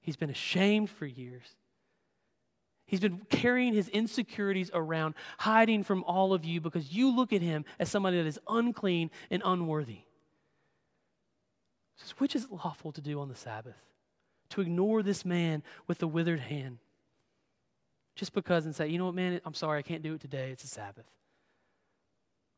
He's 0.00 0.16
been 0.16 0.30
ashamed 0.30 0.90
for 0.90 1.06
years. 1.06 1.46
He's 2.86 2.98
been 2.98 3.20
carrying 3.30 3.72
his 3.72 3.86
insecurities 3.88 4.72
around, 4.74 5.14
hiding 5.38 5.84
from 5.84 6.02
all 6.02 6.34
of 6.34 6.44
you 6.44 6.60
because 6.60 6.92
you 6.92 7.14
look 7.14 7.32
at 7.32 7.40
him 7.40 7.64
as 7.78 7.88
somebody 7.88 8.16
that 8.16 8.26
is 8.26 8.40
unclean 8.48 9.12
and 9.30 9.42
unworthy. 9.44 10.00
Says, 11.98 12.10
which 12.18 12.34
is 12.34 12.48
lawful 12.50 12.90
to 12.90 13.00
do 13.00 13.20
on 13.20 13.28
the 13.28 13.36
Sabbath? 13.36 13.76
To 14.50 14.60
ignore 14.60 15.02
this 15.02 15.24
man 15.24 15.62
with 15.86 15.98
the 15.98 16.08
withered 16.08 16.40
hand 16.40 16.78
just 18.18 18.34
because 18.34 18.64
and 18.64 18.74
say, 18.74 18.88
you 18.88 18.98
know 18.98 19.06
what, 19.06 19.14
man, 19.14 19.40
I'm 19.44 19.54
sorry, 19.54 19.78
I 19.78 19.82
can't 19.82 20.02
do 20.02 20.14
it 20.14 20.20
today. 20.20 20.50
It's 20.50 20.64
a 20.64 20.66
Sabbath. 20.66 21.06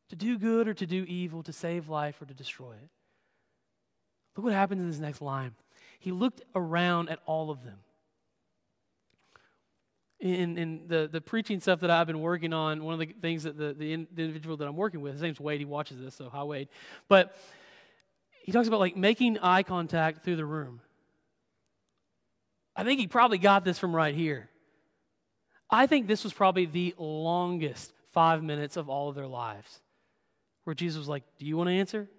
To 0.09 0.15
do 0.15 0.39
good 0.39 0.67
or 0.67 0.73
to 0.73 0.85
do 0.87 1.03
evil, 1.07 1.43
to 1.43 1.53
save 1.53 1.87
life 1.87 2.19
or 2.19 2.25
to 2.25 2.33
destroy 2.33 2.71
it. 2.71 2.89
Look 4.35 4.45
what 4.45 4.53
happens 4.53 4.81
in 4.81 4.89
this 4.89 4.99
next 4.99 5.21
line. 5.21 5.53
He 5.99 6.11
looked 6.11 6.41
around 6.55 7.09
at 7.09 7.19
all 7.27 7.51
of 7.51 7.63
them. 7.63 7.77
In, 10.19 10.57
in 10.57 10.81
the, 10.87 11.07
the 11.11 11.21
preaching 11.21 11.59
stuff 11.59 11.79
that 11.81 11.91
I've 11.91 12.07
been 12.07 12.21
working 12.21 12.53
on, 12.53 12.83
one 12.83 12.93
of 12.93 12.99
the 12.99 13.13
things 13.21 13.43
that 13.43 13.57
the, 13.57 13.73
the, 13.73 14.07
the 14.11 14.23
individual 14.23 14.57
that 14.57 14.67
I'm 14.67 14.75
working 14.75 15.01
with, 15.01 15.13
his 15.13 15.21
name's 15.21 15.39
Wade, 15.39 15.59
he 15.59 15.65
watches 15.65 15.99
this, 15.99 16.15
so 16.15 16.29
hi, 16.29 16.43
Wade. 16.43 16.69
But 17.07 17.35
he 18.43 18.51
talks 18.51 18.67
about 18.67 18.79
like 18.79 18.97
making 18.97 19.37
eye 19.39 19.63
contact 19.63 20.23
through 20.23 20.37
the 20.37 20.45
room. 20.45 20.81
I 22.81 22.83
think 22.83 22.99
he 22.99 23.05
probably 23.05 23.37
got 23.37 23.63
this 23.63 23.77
from 23.77 23.95
right 23.95 24.15
here. 24.15 24.49
I 25.69 25.85
think 25.85 26.07
this 26.07 26.23
was 26.23 26.33
probably 26.33 26.65
the 26.65 26.95
longest 26.97 27.93
five 28.11 28.41
minutes 28.41 28.75
of 28.75 28.89
all 28.89 29.07
of 29.07 29.13
their 29.13 29.27
lives 29.27 29.81
where 30.63 30.73
Jesus 30.73 30.97
was 30.97 31.07
like, 31.07 31.21
Do 31.37 31.45
you 31.45 31.55
want 31.55 31.67
to 31.67 31.75
answer? 31.75 32.09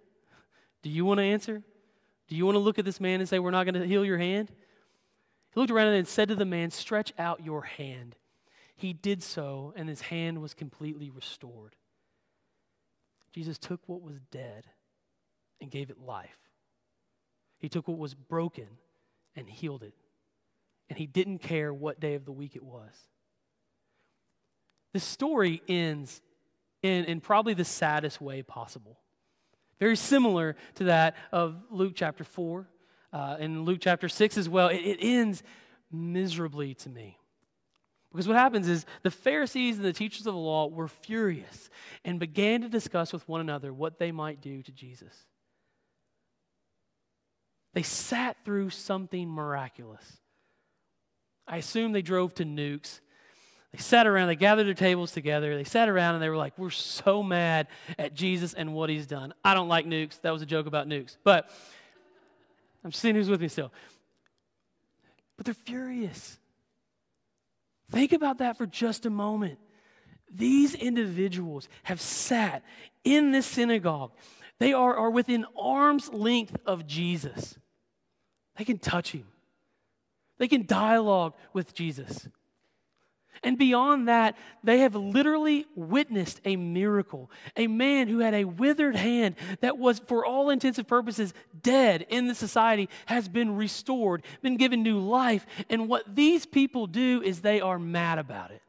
Do 0.85 0.89
you 0.89 1.05
want 1.05 1.19
to 1.19 1.25
answer? 1.25 1.65
Do 2.29 2.37
you 2.37 2.47
want 2.47 2.55
to 2.55 2.61
look 2.61 2.79
at 2.79 2.85
this 2.85 3.01
man 3.01 3.19
and 3.19 3.29
say, 3.29 3.41
We're 3.41 3.51
not 3.51 3.65
going 3.65 3.75
to 3.75 3.85
heal 3.85 4.05
your 4.05 4.19
hand? 4.19 4.53
He 5.53 5.59
looked 5.59 5.73
around 5.73 5.95
and 5.95 6.07
said 6.07 6.29
to 6.29 6.37
the 6.37 6.45
man, 6.45 6.71
Stretch 6.71 7.13
out 7.19 7.45
your 7.45 7.63
hand. 7.63 8.15
He 8.77 8.93
did 8.93 9.25
so, 9.25 9.73
and 9.75 9.89
his 9.89 10.03
hand 10.03 10.41
was 10.41 10.55
completely 10.55 11.11
restored. 11.11 11.75
Jesus 13.33 13.59
took 13.59 13.81
what 13.87 14.01
was 14.01 14.21
dead 14.31 14.69
and 15.61 15.73
gave 15.73 15.91
it 15.91 15.99
life. 15.99 16.39
He 17.59 17.69
took 17.69 17.89
what 17.89 17.99
was 17.99 18.15
broken 18.15 18.69
and 19.35 19.49
healed 19.49 19.83
it 19.83 19.95
and 20.93 20.99
he 20.99 21.07
didn't 21.07 21.39
care 21.39 21.73
what 21.73 22.01
day 22.01 22.17
of 22.17 22.27
the 22.27 22.33
week 22.33 22.55
it 22.55 22.63
was. 22.63 22.93
The 24.93 25.01
story 25.01 25.63
ends 25.67 26.21
in, 26.83 27.07
in 27.07 27.23
probably 27.23 27.55
the 27.55 27.65
saddest 27.65 28.21
way 28.21 28.43
possible. 28.43 28.99
Very 29.81 29.97
similar 29.97 30.55
to 30.75 30.85
that 30.85 31.17
of 31.33 31.57
Luke 31.71 31.95
chapter 31.97 32.25
4 32.25 32.69
uh, 33.11 33.37
and 33.41 33.65
Luke 33.65 33.79
chapter 33.81 34.07
6 34.07 34.37
as 34.37 34.51
well. 34.51 34.69
It, 34.69 34.83
it 34.85 34.99
ends 35.01 35.43
miserably 35.91 36.75
to 36.75 36.91
me. 36.91 37.19
Because 38.11 38.29
what 38.29 38.37
happens 38.37 38.69
is 38.69 38.85
the 39.03 39.11
Pharisees 39.11 39.77
and 39.77 39.87
the 39.87 39.95
teachers 39.95 40.27
of 40.27 40.35
the 40.35 40.39
law 40.39 40.67
were 40.67 40.89
furious 40.89 41.71
and 42.05 42.21
began 42.21 42.61
to 42.61 42.69
discuss 42.69 43.15
with 43.15 43.27
one 43.27 43.41
another 43.41 43.73
what 43.73 43.99
they 43.99 44.13
might 44.13 44.43
do 44.43 44.63
to 44.63 44.73
Jesus. 44.73 45.15
They 47.73 47.83
sat 47.83 48.37
through 48.45 48.69
something 48.69 49.31
miraculous. 49.31 50.19
I 51.47 51.57
assume 51.59 51.93
they 51.93 52.03
drove 52.03 52.35
to 52.35 52.45
Newk's. 52.45 53.01
They 53.73 53.79
sat 53.79 54.07
around, 54.07 54.29
they 54.29 54.37
gathered 54.37 54.67
their 54.67 54.75
tables 54.75 55.13
together. 55.13 55.57
They 55.57 55.65
sat 55.65 55.89
around 55.89 56.15
and 56.15 56.23
they 56.23 56.29
were 56.29 56.37
like, 56.37 56.57
We're 56.59 56.71
so 56.71 57.23
mad 57.23 57.69
at 57.99 58.15
Jesus 58.15 58.53
and 58.53 58.75
what 58.75 58.91
he's 58.91 59.07
done. 59.07 59.33
I 59.45 59.55
don't 59.55 59.69
like 59.69 59.87
Newk's. 59.87 60.19
That 60.19 60.33
was 60.33 60.43
a 60.43 60.47
joke 60.47 60.67
about 60.67 60.87
Newk's. 60.87 61.17
But 61.25 61.51
I'm 62.85 62.93
seeing 62.93 63.15
who's 63.15 63.31
with 63.31 63.41
me 63.41 63.49
still. 63.49 63.73
But 65.37 65.47
they're 65.47 65.55
furious. 65.55 66.39
Think 67.91 68.13
about 68.13 68.39
that 68.39 68.59
for 68.59 68.67
just 68.67 69.07
a 69.07 69.11
moment. 69.11 69.59
These 70.31 70.75
individuals 70.75 71.69
have 71.83 72.01
sat 72.01 72.63
in 73.05 73.33
this 73.33 73.47
synagogue. 73.47 74.13
They 74.59 74.73
are, 74.73 74.97
are 74.97 75.11
within 75.11 75.45
arm's 75.59 76.13
length 76.13 76.57
of 76.67 76.87
Jesus. 76.87 77.59
They 78.57 78.65
can 78.65 78.79
touch 78.79 79.13
him. 79.13 79.27
They 80.39 80.49
can 80.49 80.67
dialogue 80.67 81.35
with 81.53 81.75
Jesus. 81.75 82.29
And 83.45 83.59
beyond 83.59 84.07
that, 84.09 84.37
they 84.63 84.81
have 84.81 84.95
literally 84.95 85.67
witnessed 85.75 86.41
a 86.45 86.55
miracle. 86.55 87.31
A 87.57 87.67
man 87.67 88.07
who 88.07 88.21
had 88.21 88.35
a 88.35 88.45
withered 88.45 88.95
hand 88.95 89.35
that 89.61 89.79
was, 89.79 90.01
for 90.07 90.25
all 90.25 90.51
intensive 90.51 90.87
purposes, 90.87 91.35
dead 91.61 92.07
in 92.09 92.29
the 92.29 92.35
society 92.35 92.89
has 93.07 93.29
been 93.29 93.57
restored, 93.57 94.23
been 94.43 94.57
given 94.57 94.83
new 94.83 95.01
life. 95.01 95.45
And 95.69 95.89
what 95.89 96.15
these 96.15 96.47
people 96.47 96.87
do 96.87 97.21
is 97.25 97.41
they 97.41 97.61
are 97.61 97.79
mad 97.79 98.19
about 98.19 98.53
it. 98.53 98.63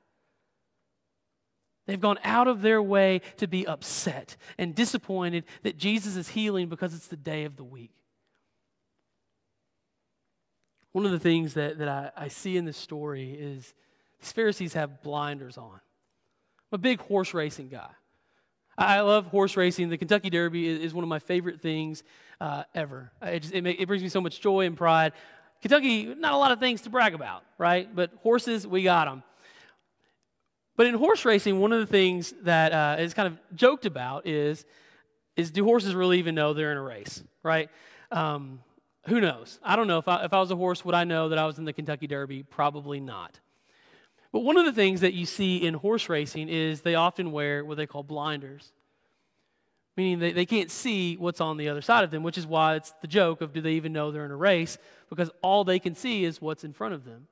They've 1.86 2.00
gone 2.00 2.20
out 2.24 2.48
of 2.48 2.62
their 2.62 2.82
way 2.82 3.22
to 3.38 3.48
be 3.48 3.68
upset 3.68 4.38
and 4.58 4.74
disappointed 4.74 5.44
that 5.64 5.78
Jesus 5.78 6.16
is 6.16 6.30
healing 6.30 6.70
because 6.70 6.96
it's 6.96 7.08
the 7.08 7.18
day 7.18 7.44
of 7.44 7.58
the 7.58 7.64
week. 7.64 7.92
One 10.94 11.06
of 11.06 11.12
the 11.12 11.20
things 11.20 11.56
that, 11.56 11.80
that 11.80 11.88
I, 11.88 12.12
I 12.16 12.28
see 12.30 12.56
in 12.56 12.66
this 12.66 12.78
story 12.78 13.32
is 13.32 13.74
these 14.22 14.32
Pharisees 14.32 14.74
have 14.74 15.02
blinders 15.04 15.58
on. 15.58 15.74
I'm 15.74 16.76
a 16.76 16.78
big 16.78 17.02
horse 17.02 17.34
racing 17.34 17.70
guy. 17.70 17.90
I 18.78 19.02
love 19.02 19.28
horse 19.28 19.58
racing. 19.58 19.90
The 19.90 19.98
Kentucky 19.98 20.30
Derby 20.30 20.68
is, 20.68 20.94
one 20.94 21.04
of 21.04 21.10
my 21.10 21.20
favorite 21.20 21.62
things 21.62 22.04
uh, 22.40 22.64
ever. 22.74 23.12
It, 23.22 23.42
just, 23.42 23.54
it, 23.54 23.62
make, 23.64 23.80
it, 23.80 23.88
brings 23.88 24.02
me 24.02 24.10
so 24.10 24.22
much 24.22 24.40
joy 24.40 24.66
and 24.66 24.78
pride. 24.78 25.14
Kentucky, 25.62 26.06
not 26.06 26.34
a 26.34 26.38
lot 26.38 26.52
of 26.52 26.60
things 26.60 26.82
to 26.82 26.90
brag 26.90 27.14
about, 27.14 27.44
right? 27.58 27.94
But 27.94 28.12
horses, 28.22 28.66
we 28.66 28.84
got 28.84 29.06
them. 29.06 29.24
But 30.76 30.88
in 30.88 30.96
horse 30.96 31.24
racing, 31.26 31.60
one 31.60 31.72
of 31.72 31.80
the 31.80 31.86
things 31.86 32.34
that 32.44 32.72
uh, 32.72 32.96
is 33.00 33.14
kind 33.14 33.28
of 33.28 33.40
joked 33.56 33.86
about 33.86 34.26
is, 34.26 34.66
is 35.36 35.52
do 35.52 35.64
horses 35.64 35.94
really 35.94 36.20
even 36.20 36.34
know 36.34 36.54
they're 36.54 36.72
in 36.72 36.78
a 36.78 36.82
race, 36.82 37.24
right? 37.44 37.70
Um, 38.12 38.60
who 39.06 39.20
knows? 39.20 39.60
I 39.64 39.76
don't 39.76 39.88
know. 39.88 39.98
If 39.98 40.08
I, 40.08 40.24
if 40.24 40.34
I 40.34 40.40
was 40.40 40.52
a 40.52 40.56
horse, 40.56 40.86
would 40.86 40.96
I 40.96 41.04
know 41.04 41.30
that 41.30 41.38
I 41.38 41.46
was 41.46 41.58
in 41.58 41.66
the 41.66 41.74
Kentucky 41.74 42.08
Derby? 42.08 42.44
Probably 42.44 43.00
not. 43.00 43.40
But 44.32 44.40
one 44.40 44.58
of 44.58 44.66
the 44.66 44.72
things 44.72 45.02
that 45.02 45.14
you 45.14 45.26
see 45.26 45.58
in 45.58 45.74
horse 45.74 46.10
racing 46.10 46.50
is 46.50 46.82
they 46.82 46.96
often 46.96 47.32
wear 47.32 47.64
what 47.64 47.78
they 47.78 47.86
call 47.86 48.02
blinders. 48.02 48.72
meaning 49.96 50.20
they, 50.20 50.32
they 50.32 50.46
can't 50.46 50.72
see 50.72 51.18
what's 51.18 51.42
on 51.42 51.58
the 51.58 51.70
other 51.70 51.82
side 51.82 52.04
of 52.04 52.12
them, 52.12 52.24
which 52.24 52.38
is 52.38 52.48
why 52.48 52.76
it's 52.76 52.94
the 53.02 53.08
joke 53.08 53.42
of 53.42 53.54
do 53.54 53.62
they 53.62 53.74
even 53.74 53.94
know 53.94 54.12
they're 54.12 54.26
in 54.26 54.32
a 54.32 54.36
race? 54.36 54.78
Because 55.10 55.30
all 55.42 55.64
they 55.64 55.80
can 55.80 55.96
see 55.96 56.24
is 56.24 56.42
what's 56.42 56.64
in 56.64 56.74
front 56.74 56.94
of 56.94 57.06
them. 57.06 57.28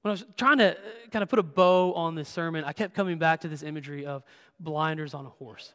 When 0.00 0.10
I 0.10 0.12
was 0.12 0.24
trying 0.36 0.58
to 0.58 0.72
uh, 0.72 0.80
kind 1.12 1.22
of 1.22 1.28
put 1.28 1.38
a 1.38 1.44
bow 1.44 1.92
on 1.94 2.16
this 2.16 2.28
sermon, 2.28 2.64
I 2.64 2.72
kept 2.72 2.94
coming 2.94 3.18
back 3.18 3.42
to 3.42 3.48
this 3.48 3.62
imagery 3.62 4.04
of 4.04 4.24
blinders 4.58 5.14
on 5.14 5.26
a 5.26 5.28
horse. 5.28 5.72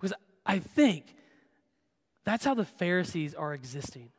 Because 0.00 0.16
I 0.44 0.58
think 0.58 1.14
that's 2.24 2.44
how 2.44 2.54
the 2.54 2.64
Pharisees 2.64 3.34
are 3.34 3.52
existing. 3.54 4.10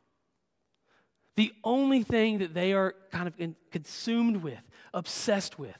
The 1.36 1.52
only 1.64 2.02
thing 2.02 2.38
that 2.38 2.54
they 2.54 2.72
are 2.72 2.94
kind 3.10 3.26
of 3.26 3.34
consumed 3.70 4.36
with, 4.38 4.60
obsessed 4.92 5.58
with, 5.58 5.78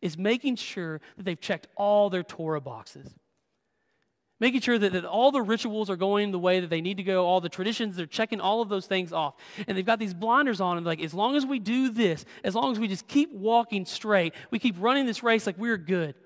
is 0.00 0.18
making 0.18 0.56
sure 0.56 1.00
that 1.16 1.24
they've 1.24 1.40
checked 1.40 1.66
all 1.76 2.10
their 2.10 2.22
Torah 2.22 2.60
boxes. 2.60 3.12
Making 4.38 4.60
sure 4.60 4.78
that, 4.78 4.92
that 4.92 5.04
all 5.04 5.30
the 5.30 5.40
rituals 5.40 5.88
are 5.88 5.96
going 5.96 6.32
the 6.32 6.38
way 6.38 6.58
that 6.60 6.68
they 6.68 6.80
need 6.80 6.96
to 6.96 7.04
go, 7.04 7.24
all 7.24 7.40
the 7.40 7.48
traditions, 7.48 7.94
they're 7.94 8.06
checking 8.06 8.40
all 8.40 8.60
of 8.60 8.68
those 8.68 8.86
things 8.86 9.12
off. 9.12 9.34
And 9.68 9.76
they've 9.76 9.86
got 9.86 10.00
these 10.00 10.14
blinders 10.14 10.60
on, 10.60 10.76
and 10.76 10.84
like, 10.84 11.00
as 11.00 11.14
long 11.14 11.36
as 11.36 11.46
we 11.46 11.60
do 11.60 11.90
this, 11.90 12.24
as 12.42 12.54
long 12.54 12.72
as 12.72 12.78
we 12.80 12.88
just 12.88 13.06
keep 13.06 13.32
walking 13.32 13.86
straight, 13.86 14.34
we 14.50 14.58
keep 14.58 14.74
running 14.80 15.06
this 15.06 15.22
race 15.22 15.46
like 15.46 15.58
we're 15.58 15.78
good. 15.78 16.16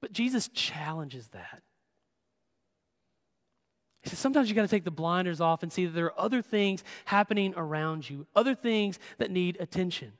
But 0.00 0.12
Jesus 0.12 0.48
challenges 0.48 1.28
that. 1.28 1.62
He 4.02 4.08
says 4.08 4.18
sometimes 4.18 4.48
you 4.48 4.54
got 4.54 4.62
to 4.62 4.68
take 4.68 4.84
the 4.84 4.90
blinders 4.90 5.40
off 5.40 5.62
and 5.62 5.72
see 5.72 5.86
that 5.86 5.92
there 5.92 6.06
are 6.06 6.20
other 6.20 6.42
things 6.42 6.82
happening 7.04 7.52
around 7.56 8.08
you, 8.08 8.26
other 8.34 8.54
things 8.54 8.98
that 9.18 9.30
need 9.30 9.58
attention. 9.60 10.12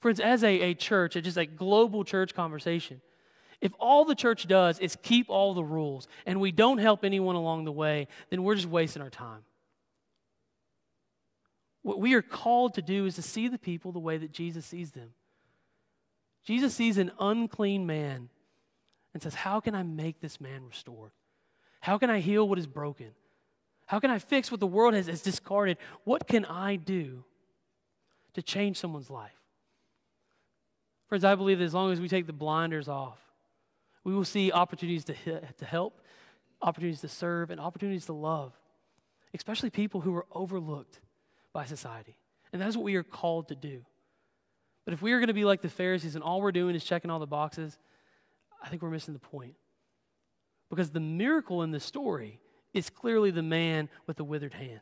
Friends, 0.00 0.20
as 0.20 0.44
a, 0.44 0.60
a 0.60 0.74
church, 0.74 1.16
it's 1.16 1.24
just 1.24 1.36
a 1.36 1.46
global 1.46 2.04
church 2.04 2.34
conversation, 2.34 3.00
if 3.60 3.72
all 3.78 4.04
the 4.04 4.14
church 4.14 4.46
does 4.46 4.78
is 4.78 4.96
keep 5.02 5.28
all 5.28 5.52
the 5.52 5.64
rules 5.64 6.08
and 6.24 6.40
we 6.40 6.50
don't 6.50 6.78
help 6.78 7.04
anyone 7.04 7.36
along 7.36 7.64
the 7.64 7.72
way, 7.72 8.08
then 8.30 8.42
we're 8.42 8.54
just 8.54 8.66
wasting 8.66 9.02
our 9.02 9.10
time. 9.10 9.42
What 11.82 12.00
we 12.00 12.14
are 12.14 12.22
called 12.22 12.74
to 12.74 12.82
do 12.82 13.06
is 13.06 13.16
to 13.16 13.22
see 13.22 13.48
the 13.48 13.58
people 13.58 13.92
the 13.92 13.98
way 13.98 14.16
that 14.18 14.32
Jesus 14.32 14.64
sees 14.64 14.92
them. 14.92 15.10
Jesus 16.44 16.74
sees 16.74 16.98
an 16.98 17.12
unclean 17.18 17.86
man 17.86 18.30
and 19.12 19.22
says, 19.22 19.34
How 19.34 19.60
can 19.60 19.74
I 19.74 19.82
make 19.82 20.20
this 20.20 20.40
man 20.40 20.64
restored? 20.66 21.12
How 21.80 21.98
can 21.98 22.10
I 22.10 22.20
heal 22.20 22.48
what 22.48 22.58
is 22.58 22.66
broken? 22.66 23.10
How 23.86 23.98
can 23.98 24.10
I 24.10 24.18
fix 24.18 24.50
what 24.50 24.60
the 24.60 24.66
world 24.66 24.94
has, 24.94 25.06
has 25.08 25.22
discarded? 25.22 25.78
What 26.04 26.28
can 26.28 26.44
I 26.44 26.76
do 26.76 27.24
to 28.34 28.42
change 28.42 28.76
someone's 28.76 29.10
life? 29.10 29.32
Friends, 31.08 31.24
I 31.24 31.34
believe 31.34 31.58
that 31.58 31.64
as 31.64 31.74
long 31.74 31.90
as 31.90 32.00
we 32.00 32.08
take 32.08 32.26
the 32.26 32.32
blinders 32.32 32.86
off, 32.86 33.18
we 34.04 34.14
will 34.14 34.24
see 34.24 34.52
opportunities 34.52 35.04
to, 35.06 35.14
to 35.58 35.64
help, 35.64 36.00
opportunities 36.62 37.00
to 37.00 37.08
serve, 37.08 37.50
and 37.50 37.60
opportunities 37.60 38.06
to 38.06 38.12
love, 38.12 38.52
especially 39.34 39.70
people 39.70 40.00
who 40.00 40.14
are 40.14 40.26
overlooked 40.32 41.00
by 41.52 41.64
society. 41.64 42.16
And 42.52 42.62
that 42.62 42.68
is 42.68 42.76
what 42.76 42.84
we 42.84 42.94
are 42.94 43.02
called 43.02 43.48
to 43.48 43.56
do. 43.56 43.84
But 44.84 44.94
if 44.94 45.02
we 45.02 45.12
are 45.12 45.18
going 45.18 45.28
to 45.28 45.34
be 45.34 45.44
like 45.44 45.62
the 45.62 45.68
Pharisees 45.68 46.14
and 46.14 46.22
all 46.22 46.40
we're 46.40 46.52
doing 46.52 46.74
is 46.74 46.84
checking 46.84 47.10
all 47.10 47.18
the 47.18 47.26
boxes, 47.26 47.76
I 48.62 48.68
think 48.68 48.82
we're 48.82 48.90
missing 48.90 49.14
the 49.14 49.20
point. 49.20 49.54
Because 50.70 50.90
the 50.90 51.00
miracle 51.00 51.62
in 51.62 51.72
the 51.72 51.80
story 51.80 52.40
is 52.72 52.88
clearly 52.88 53.30
the 53.30 53.42
man 53.42 53.88
with 54.06 54.16
the 54.16 54.24
withered 54.24 54.54
hand. 54.54 54.80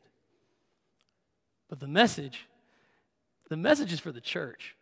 But 1.69 1.81
the 1.81 1.89
message, 1.89 2.47
the 3.49 3.57
message 3.57 3.93
is 3.93 4.01
for 4.01 4.13
the 4.13 4.21
church. 4.21 4.77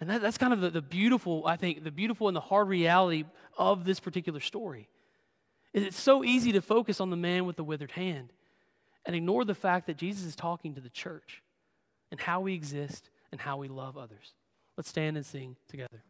And 0.00 0.10
that, 0.10 0.20
that's 0.20 0.38
kind 0.38 0.52
of 0.52 0.60
the, 0.60 0.70
the 0.70 0.82
beautiful, 0.82 1.46
I 1.46 1.56
think, 1.56 1.84
the 1.84 1.90
beautiful 1.90 2.28
and 2.28 2.36
the 2.36 2.40
hard 2.40 2.68
reality 2.68 3.24
of 3.56 3.84
this 3.84 4.00
particular 4.00 4.40
story. 4.40 4.88
Is 5.72 5.84
it's 5.84 6.00
so 6.00 6.24
easy 6.24 6.52
to 6.52 6.60
focus 6.60 7.00
on 7.00 7.10
the 7.10 7.16
man 7.16 7.46
with 7.46 7.56
the 7.56 7.64
withered 7.64 7.92
hand 7.92 8.32
and 9.06 9.14
ignore 9.14 9.44
the 9.44 9.54
fact 9.54 9.86
that 9.86 9.96
Jesus 9.96 10.24
is 10.24 10.36
talking 10.36 10.74
to 10.74 10.80
the 10.80 10.90
church 10.90 11.42
and 12.10 12.20
how 12.20 12.40
we 12.40 12.54
exist 12.54 13.10
and 13.30 13.40
how 13.40 13.56
we 13.58 13.68
love 13.68 13.96
others. 13.96 14.34
Let's 14.76 14.88
stand 14.88 15.16
and 15.16 15.24
sing 15.24 15.56
together. 15.68 16.02